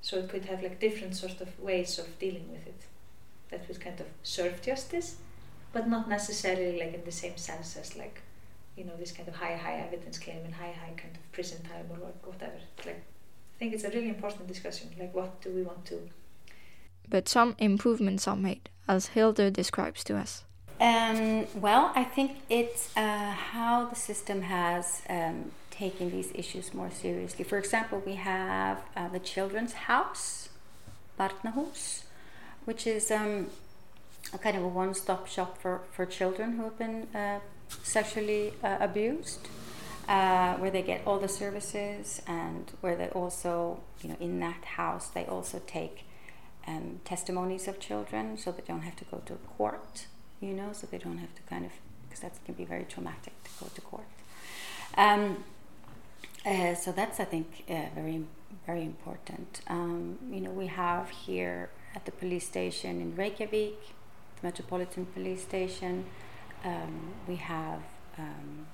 so 0.00 0.18
it 0.18 0.28
could 0.28 0.46
have 0.46 0.62
like 0.62 0.80
different 0.80 1.14
sort 1.14 1.40
of 1.40 1.48
ways 1.60 1.98
of 1.98 2.18
dealing 2.18 2.50
with 2.50 2.66
it 2.66 2.82
that 3.50 3.66
would 3.68 3.80
kind 3.80 4.00
of 4.00 4.06
serve 4.22 4.62
justice 4.62 5.16
but 5.72 5.88
not 5.88 6.08
necessarily 6.08 6.78
like 6.78 6.94
in 6.94 7.04
the 7.04 7.18
same 7.22 7.36
sense 7.36 7.76
as 7.76 7.96
like 7.96 8.22
you 8.76 8.84
know 8.84 8.96
this 8.98 9.12
kind 9.12 9.28
of 9.28 9.36
high 9.36 9.56
high 9.56 9.78
evidence 9.86 10.18
claim 10.18 10.40
and 10.44 10.54
high 10.54 10.74
high 10.82 10.94
kind 10.96 11.14
of 11.14 11.32
prison 11.32 11.62
time 11.62 11.86
or 11.90 11.98
whatever 12.30 12.58
like 12.86 13.02
I 13.54 13.56
think 13.58 13.74
it's 13.74 13.84
a 13.84 13.90
really 13.90 14.08
important 14.08 14.48
discussion 14.48 14.88
like 14.98 15.14
what 15.14 15.40
do 15.42 15.50
we 15.50 15.62
want 15.62 15.84
to 15.86 16.08
But 17.08 17.28
some 17.28 17.54
improvements 17.58 18.26
are 18.26 18.36
made, 18.36 18.70
as 18.88 19.08
Hilda 19.08 19.50
describes 19.50 20.02
to 20.04 20.16
us. 20.16 20.44
Um, 20.80 21.46
well, 21.54 21.92
I 21.94 22.04
think 22.04 22.38
it's 22.50 22.94
uh, 22.96 23.30
how 23.30 23.86
the 23.86 23.94
system 23.94 24.42
has 24.42 25.02
um, 25.08 25.52
taken 25.70 26.10
these 26.10 26.32
issues 26.34 26.74
more 26.74 26.90
seriously. 26.90 27.44
For 27.44 27.58
example, 27.58 28.02
we 28.04 28.16
have 28.16 28.80
uh, 28.96 29.08
the 29.08 29.20
Children's 29.20 29.72
House, 29.72 30.48
Barnahus, 31.18 32.04
which 32.64 32.86
is 32.86 33.10
um, 33.10 33.50
a 34.32 34.38
kind 34.38 34.56
of 34.56 34.64
a 34.64 34.68
one-stop 34.68 35.26
shop 35.28 35.58
for, 35.58 35.82
for 35.92 36.06
children 36.06 36.56
who 36.56 36.64
have 36.64 36.78
been 36.78 37.06
uh, 37.14 37.38
sexually 37.82 38.52
uh, 38.62 38.78
abused. 38.80 39.48
Uh, 40.06 40.54
where 40.56 40.70
they 40.70 40.82
get 40.82 41.00
all 41.06 41.18
the 41.18 41.28
services 41.28 42.20
and 42.26 42.72
where 42.82 42.94
they 42.94 43.08
also, 43.08 43.80
you 44.02 44.10
know, 44.10 44.16
in 44.20 44.38
that 44.38 44.62
house, 44.62 45.08
they 45.08 45.24
also 45.24 45.62
take 45.66 46.04
um, 46.66 47.00
testimonies 47.06 47.66
of 47.66 47.80
children 47.80 48.36
so 48.36 48.52
they 48.52 48.62
don't 48.68 48.82
have 48.82 48.96
to 48.96 49.04
go 49.06 49.22
to 49.24 49.32
court, 49.56 50.06
you 50.40 50.52
know, 50.52 50.72
so 50.72 50.86
they 50.86 50.98
don't 50.98 51.18
have 51.18 51.34
to 51.34 51.42
kind 51.42 51.64
of, 51.64 51.72
because 52.04 52.20
that 52.20 52.32
can 52.44 52.54
be 52.54 52.64
very 52.64 52.84
traumatic 52.84 53.32
to 53.44 53.50
go 53.60 53.70
to 53.74 53.80
court. 53.80 54.04
Um, 54.96 55.44
uh, 56.46 56.74
so 56.74 56.92
that's, 56.92 57.20
I 57.20 57.24
think, 57.24 57.64
uh, 57.68 57.86
very, 57.94 58.24
very 58.66 58.82
important. 58.82 59.60
Um, 59.66 60.18
you 60.30 60.40
know, 60.40 60.50
we 60.50 60.66
have 60.66 61.10
here 61.10 61.70
at 61.94 62.04
the 62.04 62.12
police 62.12 62.46
station 62.46 63.00
in 63.00 63.16
Reykjavik, 63.16 63.80
the 64.40 64.46
Metropolitan 64.46 65.06
Police 65.06 65.42
Station, 65.42 66.04
um, 66.64 67.14
we 67.28 67.36
have 67.36 67.80
um, 68.18 68.66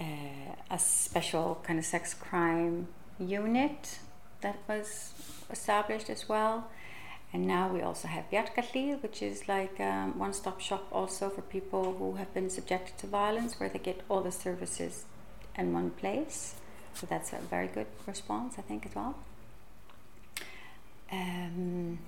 uh, 0.00 0.04
a 0.70 0.78
special 0.78 1.60
kind 1.62 1.78
of 1.78 1.84
sex 1.84 2.14
crime 2.14 2.88
unit 3.18 3.98
that 4.40 4.56
was 4.68 5.12
established 5.50 6.08
as 6.10 6.28
well. 6.28 6.68
And 7.32 7.46
now 7.46 7.68
we 7.68 7.82
also 7.82 8.08
have 8.08 8.30
Bjarkarhlíð, 8.30 9.02
which 9.02 9.22
is 9.22 9.48
like 9.48 9.78
um, 9.80 10.18
one-stop 10.18 10.60
shop 10.60 10.86
also 10.90 11.28
for 11.28 11.42
people 11.42 11.94
who 11.98 12.14
have 12.14 12.32
been 12.32 12.48
subjected 12.48 12.96
to 12.98 13.06
violence, 13.06 13.60
where 13.60 13.68
they 13.68 13.78
get 13.78 14.00
all 14.08 14.22
the 14.22 14.32
services 14.32 15.04
in 15.56 15.74
one 15.74 15.90
place. 15.90 16.54
So 16.94 17.06
that's 17.06 17.32
a 17.32 17.38
very 17.50 17.66
good 17.66 17.86
response, 18.06 18.54
I 18.58 18.62
think, 18.62 18.86
as 18.86 18.94
well. 18.94 19.14
Um, 21.12 21.98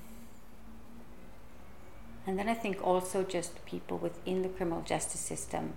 and 2.27 2.39
then 2.39 2.49
I 2.49 2.55
think 2.55 2.83
also 2.83 3.23
just 3.23 3.65
people 3.67 3.99
within 3.99 4.43
the 4.43 4.49
criminal 4.49 4.83
justice 4.83 5.21
system, 5.21 5.75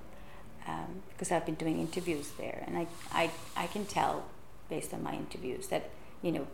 um, 0.68 1.04
because 1.10 1.32
I've 1.32 1.46
been 1.46 1.56
doing 1.56 1.80
interviews 1.80 2.32
there, 2.38 2.64
and 2.66 2.78
I, 2.78 2.88
I, 3.12 3.32
I 3.58 3.68
can 3.68 3.86
tell 3.86 4.26
based 4.70 4.94
on 4.94 5.04
my 5.04 5.14
interviews 5.14 5.68
that 5.68 5.90
you 6.22 6.32
know 6.32 6.48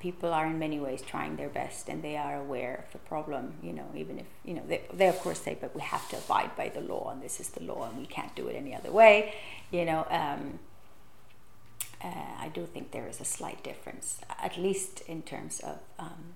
people 0.00 0.32
are 0.32 0.46
in 0.46 0.58
many 0.58 0.78
ways 0.78 1.02
trying 1.02 1.36
their 1.36 1.48
best 1.48 1.88
and 1.88 2.02
they 2.02 2.16
are 2.16 2.36
aware 2.36 2.84
of 2.86 2.92
the 2.92 2.98
problem 2.98 3.54
you 3.62 3.72
know 3.72 3.86
even 3.94 4.18
if 4.18 4.26
you 4.44 4.54
know 4.54 4.62
they, 4.66 4.82
they 4.92 5.08
of 5.08 5.18
course 5.20 5.40
say 5.40 5.56
but 5.60 5.74
we 5.74 5.80
have 5.80 6.08
to 6.08 6.16
abide 6.16 6.54
by 6.56 6.68
the 6.68 6.80
law 6.80 7.10
and 7.10 7.22
this 7.22 7.40
is 7.40 7.48
the 7.50 7.62
law 7.62 7.88
and 7.88 7.98
we 7.98 8.06
can't 8.06 8.34
do 8.34 8.48
it 8.48 8.54
any 8.54 8.74
other 8.74 8.90
way 8.90 9.34
you 9.70 9.84
know 9.84 10.06
um, 10.10 10.58
uh, 12.02 12.08
I 12.40 12.48
do 12.52 12.66
think 12.66 12.90
there 12.90 13.08
is 13.08 13.20
a 13.20 13.24
slight 13.24 13.62
difference 13.62 14.20
at 14.42 14.58
least 14.58 15.00
in 15.02 15.22
terms 15.22 15.60
of 15.60 15.78
um, 15.98 16.34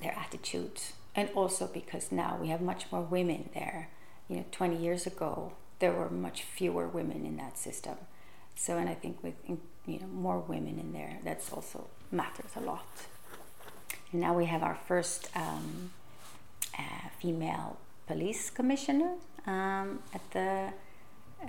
their 0.00 0.14
attitudes. 0.16 0.92
And 1.14 1.30
also 1.34 1.66
because 1.66 2.12
now 2.12 2.38
we 2.40 2.48
have 2.48 2.60
much 2.60 2.86
more 2.92 3.02
women 3.02 3.48
there. 3.54 3.88
You 4.28 4.36
know 4.36 4.44
20 4.52 4.76
years 4.76 5.06
ago 5.06 5.52
there 5.78 5.92
were 5.92 6.10
much 6.10 6.42
fewer 6.42 6.86
women 6.88 7.24
in 7.24 7.36
that 7.36 7.58
system. 7.58 7.96
So 8.54 8.76
and 8.76 8.88
I 8.88 8.94
think 8.94 9.22
with 9.22 9.34
you 9.48 9.60
know 9.86 10.06
more 10.06 10.38
women 10.38 10.78
in 10.78 10.92
there 10.92 11.18
that's 11.24 11.52
also 11.52 11.86
matters 12.10 12.50
a 12.56 12.60
lot. 12.60 12.86
And 14.12 14.20
now 14.20 14.34
we 14.34 14.46
have 14.46 14.62
our 14.62 14.78
first 14.86 15.30
um, 15.34 15.90
uh, 16.78 17.08
female 17.20 17.78
police 18.06 18.50
commissioner 18.50 19.14
um, 19.46 20.00
at 20.14 20.30
the 20.30 20.72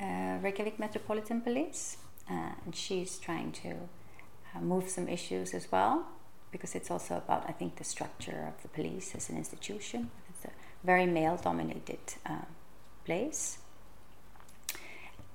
uh, 0.02 0.38
Reykjavik 0.42 0.80
Metropolitan 0.80 1.42
Police. 1.42 1.98
Uh, 2.30 2.52
and 2.66 2.76
she's 2.76 3.18
trying 3.18 3.52
to 3.54 3.72
uh, 4.56 4.60
move 4.60 4.90
some 4.90 5.08
issues 5.08 5.54
as 5.54 5.72
well 5.72 6.06
because 6.52 6.76
it's 6.76 6.90
also 6.92 7.16
about 7.16 7.46
I 7.48 7.52
think 7.52 7.76
the 7.76 7.84
structure 7.84 8.46
of 8.48 8.62
the 8.62 8.68
police 8.70 9.16
as 9.16 9.30
an 9.30 9.38
institution. 9.38 10.10
It's 10.30 10.46
a 10.46 10.52
very 10.84 11.06
male 11.06 11.38
dominated 11.38 12.00
uh, 12.26 12.46
place. 13.06 13.60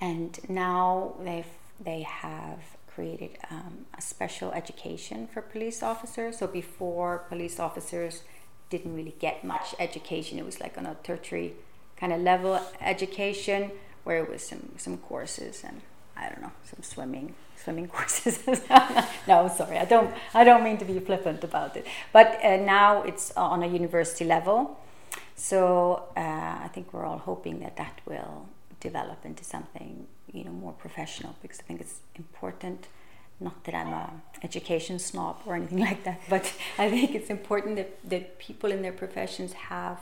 And 0.00 0.38
now 0.48 1.14
they've 1.20 1.46
they 1.80 2.02
have 2.02 2.58
created 2.94 3.38
um, 3.50 3.86
a 3.96 4.02
special 4.02 4.52
education 4.52 5.26
for 5.26 5.40
police 5.40 5.82
officers. 5.82 6.38
So 6.38 6.46
before 6.46 7.24
police 7.28 7.58
officers 7.58 8.22
didn't 8.70 8.94
really 8.94 9.14
get 9.18 9.44
much 9.44 9.74
education, 9.78 10.38
it 10.38 10.44
was 10.44 10.60
like 10.60 10.76
on 10.78 10.86
a 10.86 10.96
tertiary 11.02 11.54
kind 11.96 12.12
of 12.12 12.20
level 12.20 12.60
education 12.80 13.70
where 14.04 14.18
it 14.18 14.28
was 14.28 14.42
some 14.42 14.72
some 14.76 14.98
courses 14.98 15.62
and 15.64 15.80
I 16.16 16.28
don't 16.28 16.42
know 16.42 16.52
some 16.64 16.82
swimming 16.82 17.34
swimming 17.56 17.88
courses. 17.96 18.42
no, 19.28 19.48
sorry, 19.48 19.78
I 19.78 19.84
don't 19.84 20.12
I 20.34 20.44
don't 20.44 20.64
mean 20.64 20.78
to 20.78 20.84
be 20.84 20.98
flippant 20.98 21.44
about 21.44 21.76
it. 21.76 21.86
But 22.12 22.38
uh, 22.44 22.56
now 22.56 23.02
it's 23.02 23.32
on 23.36 23.62
a 23.62 23.66
university 23.66 24.24
level. 24.24 24.78
So 25.36 26.04
uh, 26.16 26.64
I 26.66 26.68
think 26.72 26.92
we're 26.92 27.04
all 27.04 27.18
hoping 27.18 27.60
that 27.60 27.76
that 27.76 28.00
will 28.06 28.48
develop 28.80 29.24
into 29.24 29.44
something 29.44 30.06
you 30.32 30.44
know 30.44 30.50
more 30.50 30.72
professional 30.72 31.36
because 31.42 31.60
I 31.60 31.62
think 31.62 31.80
it's 31.80 32.00
important. 32.16 32.88
Not 33.40 33.64
that 33.64 33.74
I'm 33.74 33.88
a 33.88 34.12
education 34.42 34.98
snob 34.98 35.40
or 35.46 35.56
anything 35.56 35.78
like 35.90 36.04
that, 36.04 36.20
but 36.28 36.52
I 36.78 36.90
think 36.90 37.14
it's 37.14 37.30
important 37.30 37.76
that, 37.76 37.98
that 38.08 38.38
people 38.38 38.70
in 38.70 38.82
their 38.82 38.92
professions 38.92 39.52
have 39.54 39.98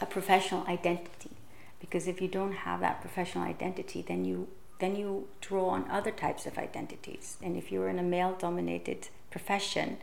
a 0.00 0.06
professional 0.06 0.66
identity. 0.66 1.30
Because 1.78 2.06
if 2.06 2.20
you 2.20 2.28
don't 2.28 2.52
have 2.52 2.80
that 2.80 3.00
professional 3.00 3.44
identity, 3.44 4.04
then 4.06 4.24
you 4.24 4.48
then 4.80 4.96
you 4.96 5.28
draw 5.40 5.68
on 5.70 5.90
other 5.90 6.10
types 6.10 6.46
of 6.46 6.58
identities. 6.58 7.36
And 7.42 7.56
if 7.56 7.70
you're 7.70 7.88
in 7.88 7.98
a 7.98 8.02
male-dominated 8.02 9.08
profession, 9.30 9.98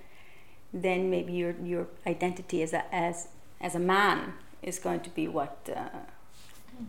then 0.73 1.09
maybe 1.09 1.33
your 1.33 1.55
your 1.63 1.87
identity 2.05 2.61
as 2.63 2.73
a 2.73 2.83
as 2.93 3.27
as 3.61 3.75
a 3.75 3.79
man 3.79 4.33
is 4.61 4.79
going 4.79 5.01
to 5.01 5.09
be 5.09 5.27
what 5.27 5.69
uh, 5.75 5.89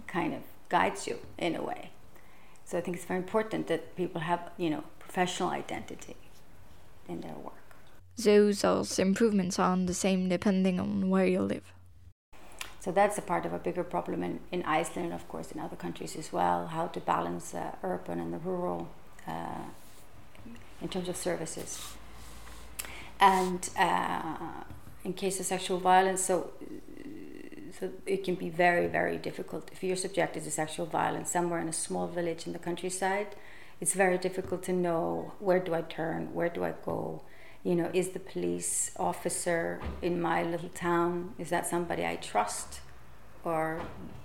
kind 0.07 0.35
of 0.35 0.41
guides 0.69 1.07
you 1.07 1.19
in 1.39 1.55
a 1.55 1.63
way. 1.63 1.91
So 2.69 2.77
I 2.77 2.83
think 2.83 2.99
it's 2.99 3.07
very 3.07 3.21
important 3.21 3.67
that 3.69 3.97
people 3.97 4.21
have, 4.21 4.51
you 4.59 4.69
know, 4.69 4.85
professional 4.99 5.49
identity 5.49 6.17
in 7.09 7.23
their 7.23 7.33
work. 7.33 7.55
Those 8.19 8.99
improvements 8.99 9.59
aren't 9.59 9.87
the 9.87 9.95
same 9.95 10.29
depending 10.29 10.79
on 10.79 11.09
where 11.09 11.25
you 11.25 11.41
live. 11.41 11.73
So 12.81 12.93
that's 12.93 13.17
a 13.17 13.23
part 13.23 13.47
of 13.47 13.55
a 13.55 13.59
bigger 13.59 13.83
problem 13.85 14.23
in, 14.23 14.41
in 14.53 14.63
Iceland 14.65 15.15
of 15.15 15.27
course, 15.29 15.51
in 15.51 15.61
other 15.61 15.77
countries 15.77 16.15
as 16.15 16.31
well 16.31 16.67
how 16.67 16.89
to 16.89 17.01
balance 17.01 17.53
the 17.53 17.73
urban 17.83 18.21
and 18.21 18.35
the 18.35 18.39
rural 18.39 18.91
uh, 19.27 19.65
in 20.83 20.89
terms 20.89 21.09
of 21.09 21.17
services. 21.17 21.95
And 23.19 23.67
uh, 23.79 24.65
in 25.05 25.15
case 25.15 25.41
of 25.41 25.47
sexual 25.47 25.79
violence, 25.79 26.23
so 26.23 26.53
so 27.79 27.91
it 28.07 28.25
can 28.25 28.35
be 28.35 28.51
very, 28.51 28.89
very 28.89 29.19
difficult. 29.19 29.71
If 29.73 29.83
you're 29.83 29.97
subjected 29.97 30.45
to 30.45 30.51
sexual 30.51 30.87
violence 30.87 31.31
somewhere 31.31 31.61
in 31.61 31.69
a 31.69 31.73
small 31.73 32.09
village 32.09 32.47
in 32.47 32.53
the 32.53 32.59
countryside, 32.59 33.29
it's 33.81 33.95
very 33.95 34.19
difficult 34.19 34.63
to 34.65 34.73
know 34.73 35.33
where 35.39 35.61
do 35.61 35.75
I 35.75 35.83
turn, 35.83 36.35
where 36.35 36.49
do 36.49 36.65
I 36.65 36.75
go. 36.85 37.23
You 37.63 37.77
know, 37.77 37.91
is 37.93 38.11
the 38.11 38.19
police 38.19 38.91
officer 38.97 39.81
in 40.03 40.21
my 40.21 40.43
little 40.43 40.71
town, 40.71 41.35
is 41.39 41.51
that 41.51 41.67
somebody 41.67 42.05
I 42.05 42.17
trust? 42.17 42.81
Or, 43.45 43.81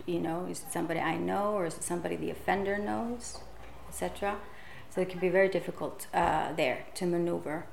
you 0.08 0.20
know, 0.20 0.48
is 0.50 0.62
it 0.62 0.72
somebody 0.72 1.00
I 1.00 1.18
know 1.18 1.54
or 1.54 1.66
is 1.66 1.78
it 1.78 1.84
somebody 1.84 2.16
the 2.16 2.32
offender 2.32 2.78
knows, 2.78 3.40
etc. 3.88 4.38
So 4.90 5.02
it 5.02 5.10
can 5.10 5.20
be 5.20 5.30
very 5.30 5.50
difficult 5.50 6.08
uh, 6.14 6.54
there 6.54 6.86
to 6.96 7.06
maneuver. 7.06 7.66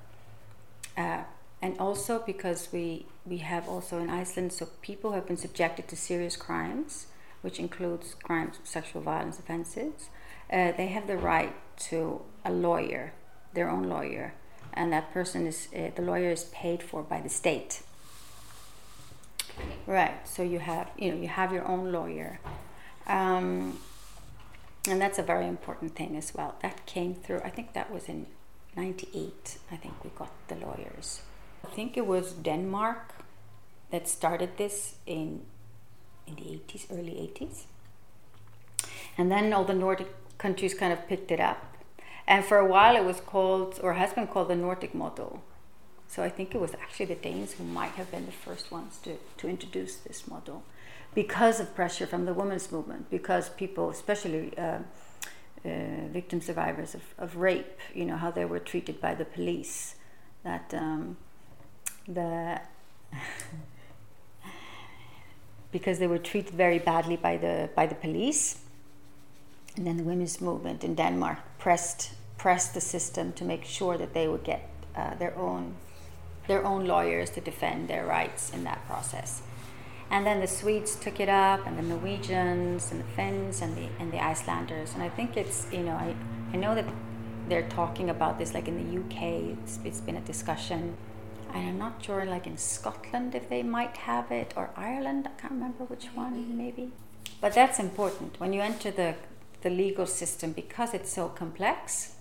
Uh, 0.97 1.23
and 1.63 1.79
also 1.79 2.19
because 2.19 2.69
we 2.73 3.07
we 3.31 3.39
have 3.39 3.69
also 3.69 4.01
in 4.01 4.11
Iceland 4.11 4.53
so 4.53 4.67
people 4.83 5.13
have 5.13 5.27
been 5.27 5.37
subjected 5.37 5.87
to 5.89 5.97
serious 5.97 6.37
crimes, 6.37 7.07
which 7.41 7.61
includes 7.61 8.17
crimes 8.23 8.59
sexual 8.65 9.01
violence 9.01 9.39
offenses, 9.39 10.11
uh, 10.53 10.73
they 10.73 10.89
have 10.89 11.07
the 11.07 11.17
right 11.17 11.55
to 11.89 12.21
a 12.45 12.53
lawyer, 12.53 13.13
their 13.55 13.71
own 13.71 13.85
lawyer, 13.85 14.35
and 14.75 14.93
that 14.93 15.13
person 15.15 15.47
is 15.47 15.69
uh, 15.75 15.91
the 15.95 16.03
lawyer 16.03 16.31
is 16.31 16.45
paid 16.53 16.83
for 16.83 17.03
by 17.03 17.21
the 17.21 17.29
state. 17.29 17.83
Right. 19.87 20.27
So 20.27 20.43
you 20.43 20.59
have 20.59 20.91
you 20.99 21.13
know 21.13 21.21
you 21.21 21.29
have 21.29 21.53
your 21.53 21.67
own 21.67 21.93
lawyer. 21.93 22.41
Um, 23.07 23.79
and 24.89 25.01
that's 25.01 25.19
a 25.19 25.23
very 25.23 25.47
important 25.47 25.95
thing 25.95 26.17
as 26.17 26.35
well. 26.35 26.57
That 26.63 26.87
came 26.87 27.15
through. 27.15 27.41
I 27.45 27.51
think 27.51 27.75
that 27.75 27.93
was 27.93 28.09
in 28.09 28.27
'98. 28.77 29.59
I 29.71 29.77
think 29.77 30.03
we 30.03 30.11
got 30.11 30.33
the 30.49 30.57
lawyers. 30.57 31.23
I 31.65 31.69
think 31.69 31.97
it 31.97 32.07
was 32.07 32.33
Denmark 32.33 33.15
that 33.91 34.09
started 34.09 34.57
this 34.57 34.97
in 35.07 35.43
in 36.27 36.37
the 36.37 36.43
80s, 36.43 36.87
early 36.91 37.33
80s. 37.35 37.65
And 39.19 39.31
then 39.31 39.53
all 39.53 39.65
the 39.65 39.75
Nordic 39.75 40.09
countries 40.39 40.75
kind 40.75 40.93
of 40.93 41.07
picked 41.09 41.31
it 41.31 41.41
up. 41.41 41.77
And 42.27 42.45
for 42.45 42.59
a 42.59 42.67
while 42.67 42.97
it 42.97 43.05
was 43.05 43.21
called, 43.21 43.81
or 43.83 43.95
has 43.95 44.13
been 44.13 44.27
called, 44.27 44.49
the 44.49 44.57
Nordic 44.57 44.95
model. 44.95 45.43
So 46.07 46.23
I 46.23 46.29
think 46.29 46.55
it 46.55 46.61
was 46.61 46.75
actually 46.75 47.07
the 47.07 47.15
Danes 47.17 47.53
who 47.53 47.65
might 47.65 47.93
have 47.93 48.11
been 48.11 48.27
the 48.27 48.33
first 48.33 48.71
ones 48.71 48.99
to, 49.05 49.17
to 49.39 49.49
introduce 49.49 49.97
this 49.97 50.27
model 50.27 50.63
because 51.15 51.61
of 51.61 51.75
pressure 51.75 52.07
from 52.07 52.25
the 52.25 52.35
women's 52.35 52.71
movement, 52.71 53.11
because 53.11 53.49
people, 53.49 53.91
especially 53.91 54.57
uh, 54.57 54.79
uh, 55.65 55.69
victim 56.13 56.41
survivors 56.41 56.95
of, 56.95 57.03
of 57.19 57.37
rape, 57.37 57.79
you 57.95 58.05
know, 58.05 58.17
how 58.17 58.31
they 58.31 58.45
were 58.45 58.59
treated 58.59 59.01
by 59.01 59.15
the 59.15 59.25
police, 59.25 59.97
that 60.45 60.73
um, 60.73 61.17
the 62.07 62.61
because 65.73 65.99
they 65.99 66.07
were 66.07 66.19
treated 66.19 66.55
very 66.55 66.79
badly 66.79 67.17
by 67.17 67.37
the 67.37 67.71
by 67.75 67.87
the 67.87 67.95
police. 67.95 68.61
And 69.77 69.87
then 69.87 69.97
the 69.97 70.03
women's 70.03 70.41
movement 70.41 70.83
in 70.83 70.95
Denmark 70.95 71.39
pressed 71.59 72.13
pressed 72.39 72.75
the 72.75 72.81
system 72.81 73.33
to 73.35 73.45
make 73.45 73.65
sure 73.65 73.97
that 73.99 74.15
they 74.15 74.27
would 74.27 74.45
get 74.45 74.69
uh, 74.97 75.15
their 75.15 75.37
own 75.37 75.77
their 76.49 76.65
own 76.65 76.87
lawyers 76.87 77.31
to 77.31 77.41
defend 77.41 77.89
their 77.89 78.05
rights 78.05 78.51
in 78.53 78.65
that 78.65 78.85
process. 78.87 79.43
And 80.11 80.27
then 80.27 80.41
the 80.41 80.49
Swedes 80.49 80.97
took 80.97 81.21
it 81.21 81.29
up, 81.29 81.65
and 81.67 81.79
the 81.79 81.83
Norwegians, 81.83 82.91
and 82.91 83.01
the 83.01 83.09
Finns, 83.15 83.63
and 83.63 83.77
the 83.77 83.89
and 84.01 84.11
the 84.13 84.19
Icelanders. 84.19 84.95
And 84.95 85.03
I 85.03 85.09
think 85.09 85.37
it's 85.37 85.67
you 85.73 85.85
know 85.85 85.93
I 85.93 86.15
I 86.53 86.57
know 86.57 86.75
that 86.75 86.87
they're 87.49 87.69
talking 87.69 88.11
about 88.11 88.39
this 88.39 88.55
like 88.55 88.67
in 88.69 88.77
the 88.83 89.01
UK. 89.01 89.57
It's, 89.63 89.79
it's 89.85 90.01
been 90.01 90.17
a 90.17 90.21
discussion 90.21 90.97
and 91.55 91.69
I'm 91.69 91.79
not 91.79 92.05
sure 92.05 92.25
like 92.25 92.47
in 92.47 92.57
Scotland 92.57 93.35
if 93.35 93.49
they 93.49 93.63
might 93.63 93.97
have 93.97 94.31
it 94.31 94.53
or 94.57 94.71
Ireland 94.77 95.29
I 95.29 95.41
can't 95.41 95.53
remember 95.53 95.85
which 95.85 96.07
one 96.15 96.57
maybe. 96.57 96.93
But 97.41 97.55
that's 97.55 97.79
important. 97.79 98.39
When 98.39 98.53
you 98.53 98.61
enter 98.61 98.91
the 98.91 99.15
the 99.63 99.71
legal 99.71 100.07
system 100.07 100.53
because 100.53 100.95
it's 100.95 101.13
so 101.13 101.29
complex 101.29 102.15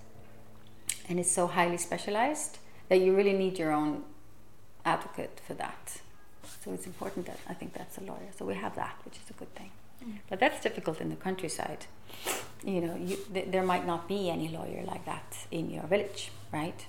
and 1.07 1.19
it's 1.19 1.31
so 1.31 1.47
highly 1.47 1.77
specialized 1.77 2.57
that 2.89 2.99
you 2.99 3.15
really 3.15 3.33
need 3.33 3.57
your 3.57 3.71
own 3.71 4.03
advocate 4.85 5.39
for 5.45 5.53
that. 5.53 6.01
So 6.63 6.73
it's 6.73 6.85
important 6.85 7.25
that 7.27 7.39
I 7.47 7.53
think 7.53 7.73
that's 7.73 7.97
a 7.97 8.01
lawyer. 8.01 8.29
So 8.37 8.45
we 8.45 8.55
have 8.55 8.75
that 8.75 8.95
which 9.05 9.15
is 9.15 9.29
a 9.29 9.33
good 9.33 9.53
thing. 9.55 9.71
Mm. 10.03 10.19
but 10.29 10.39
that's 10.39 10.61
difficult 10.61 11.01
in 11.01 11.09
the 11.09 11.15
countryside. 11.15 11.85
You 12.63 12.81
know 12.81 12.95
you, 12.95 13.17
th- 13.33 13.47
there 13.51 13.63
might 13.63 13.85
not 13.85 14.07
be 14.07 14.29
any 14.29 14.47
lawyer 14.49 14.83
like 14.85 15.05
that 15.05 15.37
in 15.51 15.69
your 15.69 15.83
village 15.83 16.31
right 16.51 16.85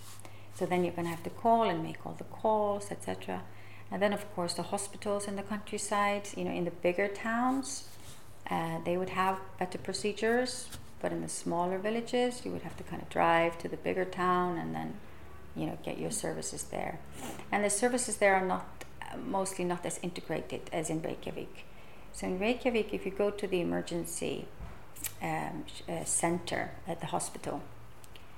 so 0.61 0.67
then 0.67 0.85
you're 0.85 0.93
going 0.93 1.07
to 1.07 1.11
have 1.11 1.23
to 1.23 1.31
call 1.31 1.63
and 1.63 1.83
make 1.83 2.05
all 2.05 2.15
the 2.19 2.25
calls, 2.25 2.91
etc. 2.91 3.43
And 3.91 4.03
then, 4.03 4.13
of 4.13 4.31
course, 4.35 4.53
the 4.53 4.65
hospitals 4.65 5.27
in 5.27 5.37
the 5.37 5.43
countryside, 5.43 6.29
you 6.37 6.45
know, 6.45 6.51
in 6.51 6.67
the 6.67 6.71
bigger 6.71 7.09
towns, 7.09 7.89
uh, 8.51 8.79
they 8.85 8.99
would 8.99 9.09
have 9.09 9.39
better 9.59 9.79
procedures. 9.79 10.69
But 11.01 11.13
in 11.13 11.23
the 11.23 11.31
smaller 11.31 11.79
villages, 11.79 12.43
you 12.45 12.51
would 12.53 12.61
have 12.61 12.77
to 12.77 12.83
kind 12.83 13.01
of 13.01 13.09
drive 13.09 13.57
to 13.61 13.69
the 13.69 13.79
bigger 13.79 14.05
town 14.05 14.59
and 14.59 14.75
then, 14.75 14.97
you 15.57 15.65
know, 15.65 15.79
get 15.83 15.99
your 15.99 16.11
services 16.11 16.65
there. 16.65 17.01
And 17.51 17.65
the 17.65 17.71
services 17.71 18.19
there 18.19 18.35
are 18.35 18.47
not 18.47 18.85
mostly 19.17 19.65
not 19.65 19.87
as 19.87 19.99
integrated 20.03 20.69
as 20.75 20.91
in 20.91 21.01
Reykjavik. 21.01 21.65
So 22.13 22.27
in 22.27 22.39
Reykjavik, 22.39 22.93
if 22.93 23.07
you 23.07 23.13
go 23.13 23.31
to 23.31 23.47
the 23.47 23.63
emergency 23.63 24.47
um, 25.23 25.65
uh, 25.89 26.05
center 26.05 26.73
at 26.87 27.01
the 27.01 27.07
hospital, 27.07 27.63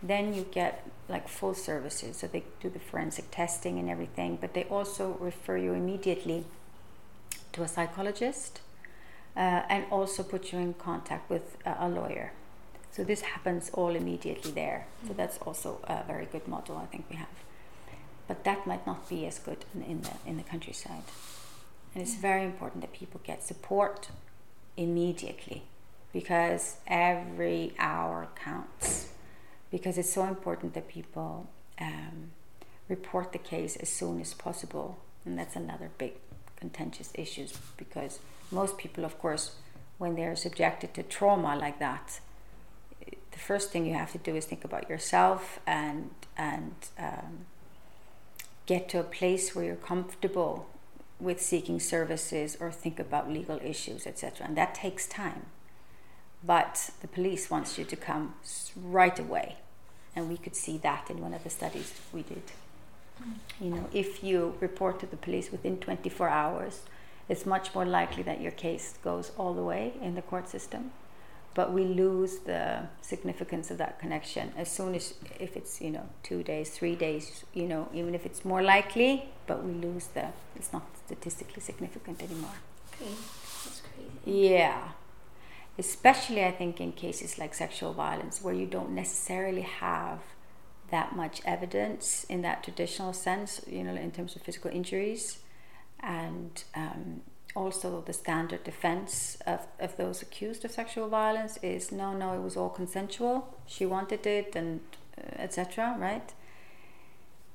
then 0.03 0.35
you 0.35 0.47
get 0.51 0.87
like 1.09 1.29
full 1.29 1.55
services. 1.55 2.17
So 2.17 2.27
they 2.27 2.45
do 2.61 2.69
the 2.69 2.79
forensic 2.79 3.31
testing 3.31 3.79
and 3.79 3.88
everything, 3.88 4.38
but 4.41 4.55
they 4.55 4.65
also 4.65 5.17
refer 5.21 5.57
you 5.57 5.73
immediately 5.75 6.45
to 7.53 7.62
a 7.62 7.69
psychologist 7.69 8.61
uh, 9.37 9.62
and 9.69 9.85
also 9.91 10.23
put 10.23 10.53
you 10.53 10.59
in 10.59 10.75
contact 10.75 11.31
with 11.31 11.57
a, 11.65 11.77
a, 11.81 11.88
lawyer. 11.88 12.33
So 12.91 13.05
this 13.05 13.23
happens 13.23 13.71
all 13.73 13.95
immediately 13.95 14.51
there. 14.51 14.87
So 15.07 15.12
that's 15.15 15.38
also 15.38 15.81
a 15.85 16.03
very 16.07 16.27
good 16.27 16.47
model 16.49 16.77
I 16.77 16.87
think 16.87 17.07
we 17.09 17.17
have. 17.17 17.29
But 18.29 18.45
that 18.45 18.67
might 18.67 18.87
not 18.87 19.09
be 19.09 19.27
as 19.27 19.38
good 19.38 19.65
in, 19.75 19.83
in 19.83 20.03
the 20.03 20.12
in 20.27 20.37
the 20.37 20.43
countryside. 20.43 21.05
And 21.95 22.03
it's 22.03 22.15
very 22.15 22.45
important 22.45 22.81
that 22.83 22.93
people 22.93 23.21
get 23.25 23.43
support 23.43 24.09
immediately 24.77 25.65
because 26.12 26.77
every 26.87 27.75
hour 27.79 28.29
counts 28.35 29.09
because 29.72 29.98
it's 29.98 30.12
so 30.12 30.24
important 30.24 30.74
that 30.74 30.87
people 30.87 31.48
um, 31.80 32.30
report 32.88 33.32
the 33.32 33.38
case 33.38 33.74
as 33.76 33.88
soon 33.88 34.20
as 34.20 34.35
possible. 34.35 34.98
And 35.24 35.38
that's 35.38 35.56
another 35.56 35.90
big 35.98 36.12
contentious 36.56 37.11
issue 37.14 37.48
because 37.76 38.20
most 38.52 38.76
people, 38.76 39.04
of 39.04 39.18
course, 39.18 39.56
when 39.98 40.14
they're 40.14 40.37
subjected 40.37 40.92
to 40.94 41.02
trauma 41.02 41.56
like 41.56 41.78
that, 41.78 42.20
the 43.32 43.38
first 43.38 43.70
thing 43.70 43.87
you 43.87 43.94
have 43.94 44.12
to 44.12 44.18
do 44.18 44.37
is 44.37 44.44
think 44.44 44.62
about 44.62 44.88
yourself 44.90 45.58
and 45.66 46.11
and 46.37 46.74
um, 46.98 47.46
get 48.66 48.88
to 48.90 49.00
a 49.00 49.02
place 49.02 49.54
where 49.54 49.64
you're 49.64 49.87
comfortable 49.92 50.66
with 51.18 51.40
seeking 51.40 51.80
services 51.80 52.56
or 52.61 52.70
think 52.70 52.98
about 52.98 53.30
legal 53.30 53.58
issues, 53.62 54.06
etc. 54.06 54.46
And 54.46 54.56
that 54.56 54.74
takes 54.74 55.06
time. 55.06 55.46
But 56.44 56.90
the 57.00 57.09
police 57.09 57.50
wants 57.50 57.78
you 57.78 57.85
to 57.85 57.96
come 57.96 58.35
right 58.76 59.18
away 59.18 59.57
and 60.14 60.28
we 60.28 60.37
could 60.37 60.57
see 60.57 60.78
that 60.78 61.11
in 61.11 61.20
one 61.20 61.35
of 61.35 61.44
the 61.44 61.50
studies 61.50 61.94
we 62.12 62.22
did. 62.22 62.42
You 63.61 63.70
know, 63.70 63.88
if 63.92 64.24
you 64.24 64.55
report 64.61 64.98
to 65.00 65.07
the 65.07 65.16
police 65.16 65.52
within 65.52 65.78
24 65.78 66.28
hours, 66.28 66.81
it's 67.28 67.46
much 67.46 67.74
more 67.74 67.87
likely 67.87 68.22
that 68.24 68.40
your 68.40 68.50
case 68.50 68.94
goes 69.02 69.31
all 69.38 69.55
the 69.55 69.62
way 69.62 69.94
in 70.02 70.14
the 70.14 70.22
court 70.22 70.48
system. 70.48 70.90
But 71.55 71.72
we 71.72 71.85
lose 71.85 72.38
the 72.40 72.88
significance 73.00 73.70
of 73.70 73.78
that 73.78 74.00
connection 74.00 74.52
as 74.57 74.70
soon 74.70 74.94
as, 74.94 75.14
if 75.38 75.57
it's, 75.57 75.81
you 75.81 75.90
know, 75.90 76.09
two 76.22 76.42
days, 76.42 76.70
three 76.70 76.96
days, 76.96 77.44
you 77.52 77.68
know, 77.68 77.88
even 77.92 78.14
if 78.14 78.26
it's 78.26 78.44
more 78.44 78.62
likely, 78.62 79.26
but 79.46 79.62
we 79.62 79.72
lose 79.72 80.07
the, 80.09 80.28
it's 80.57 80.72
not 80.72 80.85
statistically 81.07 81.61
significant 81.61 82.22
anymore. 82.22 82.57
Okay, 82.94 83.11
that's 83.64 83.83
crazy. 83.83 84.38
Yeah 84.46 84.88
especially 85.78 86.44
I 86.44 86.52
think 86.52 86.80
in 86.80 86.92
cases 86.92 87.38
like 87.38 87.54
sexual 87.54 87.92
violence, 87.92 88.42
where 88.42 88.54
you 88.54 88.66
don't 88.66 88.90
necessarily 88.90 89.62
have 89.62 90.20
that 90.90 91.16
much 91.16 91.40
evidence 91.44 92.24
in 92.28 92.42
that 92.42 92.62
traditional 92.62 93.12
sense, 93.12 93.62
you 93.66 93.82
know, 93.82 93.94
in 93.94 94.11
terms 94.11 94.37
of 94.37 94.42
physical 94.42 94.70
injuries, 94.70 95.38
and 96.00 96.64
um, 96.74 97.22
also 97.54 98.02
the 98.02 98.12
standard 98.12 98.64
defense 98.64 99.38
of, 99.46 99.61
of 99.80 99.96
those 99.96 100.22
accused 100.22 100.64
of 100.64 100.70
sexual 100.70 101.08
violence 101.08 101.58
is 101.62 101.92
no, 101.92 102.12
no, 102.12 102.35
it 102.35 102.42
was 102.42 102.56
all 102.56 102.68
consensual. 102.68 103.56
She 103.66 103.87
wanted 103.87 104.26
it, 104.26 104.54
and 104.54 104.80
uh, 105.18 105.42
etc. 105.42 105.96
Right. 105.98 106.32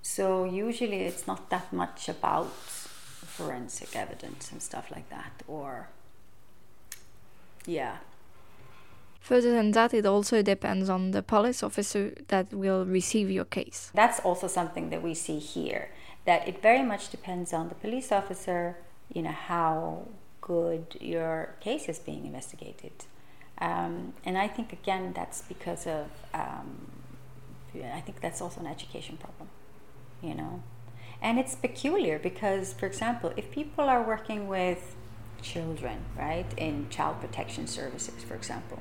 So 0.01 0.45
usually 0.45 1.01
it's 1.01 1.27
not 1.27 1.49
that 1.49 1.73
much 1.73 2.07
about 2.07 2.47
forensic 2.47 3.95
evidence 3.95 4.51
and 4.51 4.61
stuff 4.61 4.89
like 4.89 5.09
that, 5.09 5.43
or 5.47 5.89
yeah. 7.67 7.97
Further 9.19 9.51
than 9.51 9.71
that, 9.71 9.93
it 9.93 10.05
also 10.05 10.41
depends 10.41 10.89
on 10.89 11.11
the 11.11 11.21
police 11.21 11.61
officer 11.61 12.13
that 12.29 12.53
will 12.53 12.85
receive 12.85 13.29
your 13.29 13.45
case. 13.45 13.91
That's 13.93 14.19
also 14.21 14.47
something 14.47 14.89
that 14.89 15.03
we 15.03 15.13
see 15.13 15.37
here, 15.37 15.89
that 16.25 16.47
it 16.47 16.61
very 16.61 16.83
much 16.83 17.09
depends 17.09 17.51
on 17.51 17.67
the 17.67 17.75
police 17.75 18.11
officer, 18.11 18.77
you 19.13 19.21
know, 19.21 19.31
how 19.31 20.07
good 20.39 20.95
your 21.01 21.55
case 21.59 21.89
is 21.89 21.99
being 21.99 22.25
investigated. 22.25 22.93
Um, 23.59 24.13
and 24.23 24.37
I 24.37 24.47
think 24.47 24.71
again 24.71 25.13
that's 25.13 25.41
because 25.41 25.87
of 25.87 26.07
um, 26.33 26.91
I 27.75 27.99
think 28.01 28.21
that's 28.21 28.41
also 28.41 28.61
an 28.61 28.67
education 28.67 29.17
problem, 29.17 29.49
you 30.21 30.35
know, 30.35 30.63
and 31.21 31.39
it's 31.39 31.55
peculiar 31.55 32.19
because, 32.19 32.73
for 32.73 32.85
example, 32.85 33.33
if 33.35 33.51
people 33.51 33.85
are 33.85 34.03
working 34.03 34.47
with 34.47 34.95
children, 35.41 36.05
right, 36.17 36.45
in 36.57 36.89
child 36.89 37.19
protection 37.21 37.67
services, 37.67 38.23
for 38.23 38.35
example, 38.35 38.79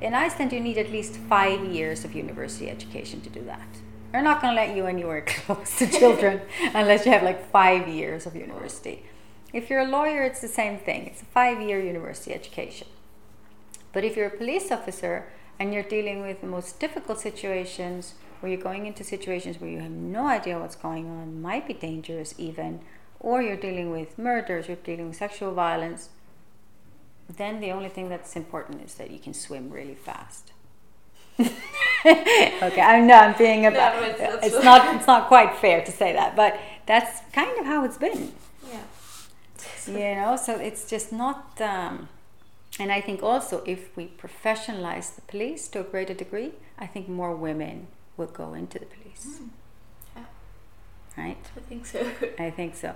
in 0.00 0.14
Iceland 0.14 0.52
you 0.52 0.60
need 0.60 0.78
at 0.78 0.90
least 0.90 1.16
five 1.16 1.64
years 1.64 2.04
of 2.04 2.14
university 2.14 2.68
education 2.68 3.20
to 3.20 3.30
do 3.30 3.44
that. 3.44 3.68
They're 4.10 4.22
not 4.22 4.42
going 4.42 4.54
to 4.54 4.60
let 4.60 4.76
you 4.76 4.86
anywhere 4.86 5.22
close 5.26 5.78
to 5.78 5.86
children 5.86 6.42
unless 6.74 7.06
you 7.06 7.12
have 7.12 7.22
like 7.22 7.50
five 7.50 7.88
years 7.88 8.26
of 8.26 8.34
university. 8.34 9.04
If 9.52 9.70
you're 9.70 9.80
a 9.80 9.88
lawyer, 9.88 10.22
it's 10.22 10.40
the 10.40 10.48
same 10.48 10.78
thing. 10.78 11.06
It's 11.06 11.22
a 11.22 11.26
five 11.26 11.60
year 11.60 11.80
university 11.80 12.34
education. 12.34 12.88
But 13.92 14.04
if 14.04 14.16
you're 14.16 14.26
a 14.26 14.36
police 14.36 14.72
officer 14.72 15.28
and 15.58 15.72
you're 15.72 15.82
dealing 15.82 16.22
with 16.22 16.40
the 16.40 16.46
most 16.46 16.80
difficult 16.80 17.20
situations, 17.20 18.14
where 18.40 18.50
you're 18.50 18.60
going 18.60 18.86
into 18.86 19.04
situations 19.04 19.60
where 19.60 19.70
you 19.70 19.78
have 19.78 19.90
no 19.90 20.26
idea 20.26 20.58
what's 20.58 20.74
going 20.74 21.06
on, 21.06 21.40
might 21.40 21.68
be 21.68 21.74
dangerous 21.74 22.34
even, 22.38 22.80
or 23.22 23.40
you're 23.40 23.56
dealing 23.56 23.90
with 23.90 24.18
murders, 24.18 24.66
you're 24.66 24.76
dealing 24.76 25.08
with 25.08 25.16
sexual 25.16 25.54
violence, 25.54 26.10
then 27.28 27.60
the 27.60 27.70
only 27.70 27.88
thing 27.88 28.08
that's 28.08 28.36
important 28.36 28.82
is 28.82 28.94
that 28.94 29.10
you 29.10 29.18
can 29.18 29.32
swim 29.32 29.70
really 29.70 29.94
fast. 29.94 30.52
okay, 32.04 32.80
I'm 32.80 33.06
not 33.06 33.38
being 33.38 33.64
about. 33.64 33.94
No, 33.94 34.02
it's, 34.02 34.46
it's 34.46 34.64
not. 34.64 34.94
It's 34.96 35.06
not 35.06 35.28
quite 35.28 35.56
fair 35.56 35.82
to 35.82 35.90
say 35.90 36.12
that, 36.12 36.36
but 36.36 36.58
that's 36.84 37.20
kind 37.32 37.58
of 37.58 37.64
how 37.64 37.84
it's 37.84 37.96
been. 37.96 38.32
Yeah. 38.70 38.82
You 39.86 40.14
know, 40.16 40.36
so 40.36 40.56
it's 40.56 40.88
just 40.88 41.10
not. 41.12 41.58
Um, 41.60 42.08
and 42.78 42.92
I 42.92 43.00
think 43.00 43.22
also 43.22 43.62
if 43.66 43.96
we 43.96 44.08
professionalize 44.08 45.14
the 45.14 45.22
police 45.22 45.68
to 45.68 45.80
a 45.80 45.84
greater 45.84 46.14
degree, 46.14 46.52
I 46.78 46.86
think 46.86 47.08
more 47.08 47.34
women 47.34 47.86
will 48.16 48.26
go 48.26 48.52
into 48.52 48.78
the 48.78 48.86
police. 48.86 49.40
Mm. 49.40 49.48
Yeah. 51.16 51.24
Right? 51.24 51.50
I 51.56 51.60
think 51.60 51.86
so. 51.86 52.06
I 52.38 52.50
think 52.50 52.74
so. 52.76 52.94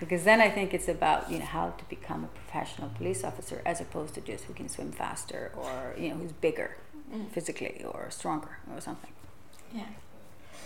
Because 0.00 0.24
then 0.24 0.40
I 0.40 0.50
think 0.50 0.74
it's 0.74 0.88
about, 0.88 1.30
you 1.30 1.38
know, 1.38 1.44
how 1.44 1.70
to 1.70 1.84
become 1.84 2.24
a 2.24 2.26
professional 2.26 2.88
police 2.90 3.22
officer 3.24 3.62
as 3.64 3.80
opposed 3.80 4.14
to 4.14 4.20
just 4.20 4.44
who 4.44 4.52
can 4.52 4.68
swim 4.68 4.90
faster 4.92 5.52
or, 5.56 5.94
you 5.96 6.08
know, 6.10 6.16
who's 6.16 6.32
bigger 6.32 6.76
mm. 7.12 7.30
physically 7.30 7.84
or 7.84 8.10
stronger 8.10 8.58
or 8.72 8.80
something. 8.80 9.12
Yeah. 9.72 9.86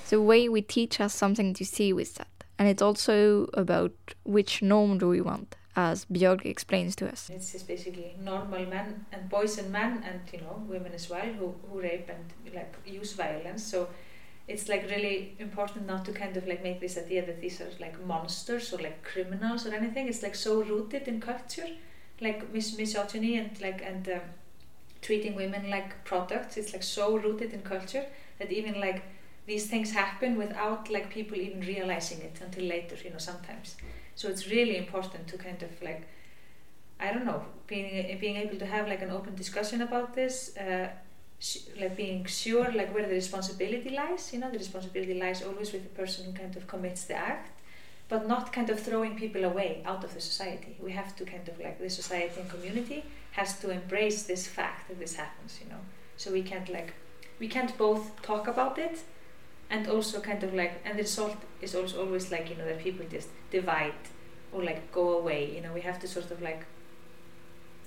The 0.09 0.21
way 0.23 0.49
we 0.49 0.63
teach 0.63 0.97
has 0.97 1.13
something 1.13 1.53
to 1.55 1.65
see 1.65 1.93
with 1.93 2.15
that. 2.15 2.29
And 2.59 2.69
it's 2.69 2.83
also 2.83 3.49
about 3.55 3.93
which 4.25 4.63
norm 4.63 4.99
do 4.99 5.09
we 5.09 5.21
want 5.21 5.57
as 5.77 6.07
Björg 6.07 6.45
explains 6.45 6.97
to 6.97 7.09
us. 7.09 7.31
It's 7.31 7.53
just 7.53 7.69
basically 7.69 8.17
normal 8.21 8.67
men 8.67 9.07
and 9.13 9.29
boys 9.29 9.59
and 9.59 9.71
men 9.71 10.03
and 10.05 10.21
you 10.33 10.41
know 10.41 10.65
women 10.67 10.93
as 10.93 11.09
well 11.09 11.27
who, 11.39 11.55
who 11.71 11.81
rape 11.81 12.09
and 12.09 12.55
like 12.55 12.75
use 12.85 13.13
violence. 13.13 13.63
So 13.63 13.89
it's 14.49 14.69
like 14.69 14.89
really 14.91 15.37
important 15.39 15.87
not 15.87 16.05
to 16.07 16.13
kind 16.13 16.37
of 16.37 16.47
like 16.47 16.63
make 16.63 16.81
this 16.81 16.97
idea 16.99 17.25
that 17.27 17.41
these 17.41 17.61
are 17.61 17.71
like 17.81 18.03
monsters 18.07 18.73
or 18.73 18.79
like 18.79 19.05
criminals 19.05 19.67
or 19.67 19.75
anything. 19.75 20.09
It's 20.09 20.23
like 20.23 20.35
so 20.35 20.63
rooted 20.63 21.07
in 21.09 21.21
culture, 21.21 21.69
like 22.21 22.53
mis- 22.53 22.77
misogyny 22.79 23.37
and 23.39 23.61
like 23.61 23.83
and 23.83 24.09
um, 24.09 24.21
treating 25.03 25.35
women 25.35 25.71
like 25.71 26.05
products. 26.05 26.57
It's 26.57 26.73
like 26.73 26.83
so 26.83 27.17
rooted 27.19 27.53
in 27.53 27.63
culture 27.63 28.07
that 28.39 28.53
even 28.53 28.81
like 28.81 29.03
these 29.47 29.67
things 29.69 29.93
happen 29.93 30.37
without 30.37 30.91
like 30.91 31.11
people 31.11 31.37
even 31.39 31.61
realizing 31.61 32.21
it 32.23 32.41
until 32.43 32.65
later. 32.65 32.97
You 33.05 33.11
know 33.11 33.19
sometimes. 33.19 33.77
So 34.15 34.29
it's 34.29 34.49
really 34.51 34.77
important 34.77 35.29
to 35.29 35.39
kind 35.39 35.63
of 35.63 35.71
like, 35.83 36.09
I 37.01 37.13
don't 37.13 37.25
know, 37.25 37.45
being 37.67 38.19
being 38.19 38.37
able 38.37 38.59
to 38.59 38.67
have 38.67 38.89
like 38.89 39.03
an 39.03 39.11
open 39.11 39.35
discussion 39.37 39.83
about 39.83 40.15
this, 40.15 40.57
uh, 40.57 40.89
like 41.81 41.97
being 41.97 42.25
sure 42.25 42.71
like 42.73 42.93
where 42.95 43.07
the 43.07 43.15
responsibility 43.15 43.91
lies. 43.91 44.33
You 44.33 44.41
know, 44.41 44.51
the 44.51 44.59
responsibility 44.59 45.15
lies 45.15 45.43
always 45.43 45.73
with 45.73 45.83
the 45.83 45.91
person 45.91 46.25
who 46.25 46.33
kind 46.33 46.57
of 46.57 46.67
commits 46.67 47.05
the 47.05 47.15
act, 47.15 47.51
but 48.09 48.27
not 48.27 48.53
kind 48.53 48.71
of 48.71 48.81
throwing 48.81 49.17
people 49.17 49.45
away 49.45 49.83
out 49.87 50.03
of 50.05 50.15
the 50.15 50.21
society. 50.21 50.77
We 50.81 50.93
have 50.93 51.15
to 51.17 51.25
kind 51.25 51.49
of 51.49 51.59
like 51.61 51.79
the 51.79 51.91
society 51.91 52.41
and 52.41 52.51
community 52.51 53.05
has 53.33 53.59
to 53.61 53.71
embrace 53.71 54.25
this 54.25 54.47
fact 54.47 54.89
that 54.89 54.99
this 54.99 55.15
happens. 55.15 55.59
You 55.63 55.71
know, 55.71 55.81
so 56.17 56.33
we 56.33 56.43
can't 56.43 56.69
like 56.69 56.95
we 57.39 57.49
can't 57.49 57.77
both 57.79 58.21
talk 58.23 58.49
about 58.49 58.79
it 58.79 58.99
and 59.71 59.87
also 59.89 60.21
kind 60.21 60.43
of 60.43 60.55
like 60.55 60.81
and 60.85 60.99
the 60.99 61.03
result 61.03 61.37
is 61.61 61.75
also 61.75 62.01
always 62.01 62.31
like 62.33 62.49
you 62.51 62.57
know 62.57 62.65
that 62.65 62.79
people 62.81 63.05
just 63.11 63.29
divide 63.51 63.93
or 64.53 64.65
like 64.65 64.91
go 64.93 65.19
away 65.19 65.55
you 65.55 65.61
know 65.61 65.73
we 65.73 65.81
have 65.81 65.99
to 66.01 66.09
sort 66.09 66.31
of 66.31 66.41
like 66.41 66.65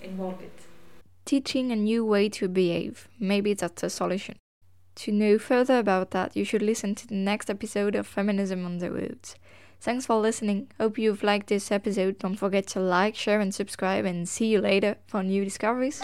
involve 0.01 0.41
it 0.41 0.59
teaching 1.25 1.71
a 1.71 1.75
new 1.75 2.05
way 2.05 2.29
to 2.29 2.47
behave. 2.47 3.07
Maybe 3.19 3.53
that's 3.53 3.83
a 3.83 3.89
solution. 3.89 4.35
To 4.95 5.11
know 5.11 5.37
further 5.37 5.79
about 5.79 6.11
that 6.11 6.35
you 6.35 6.43
should 6.43 6.61
listen 6.61 6.95
to 6.95 7.07
the 7.07 7.15
next 7.15 7.49
episode 7.49 7.95
of 7.95 8.07
feminism 8.07 8.65
on 8.65 8.79
the 8.79 8.91
roads 8.91 9.35
thanks 9.81 10.05
for 10.05 10.21
listening. 10.21 10.67
Hope 10.79 10.97
you've 10.97 11.23
liked 11.23 11.47
this 11.47 11.71
episode. 11.71 12.19
Don't 12.19 12.35
forget 12.35 12.67
to 12.67 12.79
like 12.79 13.15
share 13.15 13.41
and 13.41 13.53
subscribe 13.53 14.05
and 14.05 14.29
see 14.29 14.47
you 14.47 14.61
later 14.61 14.95
for 15.07 15.23
new 15.23 15.43
discoveries 15.43 16.01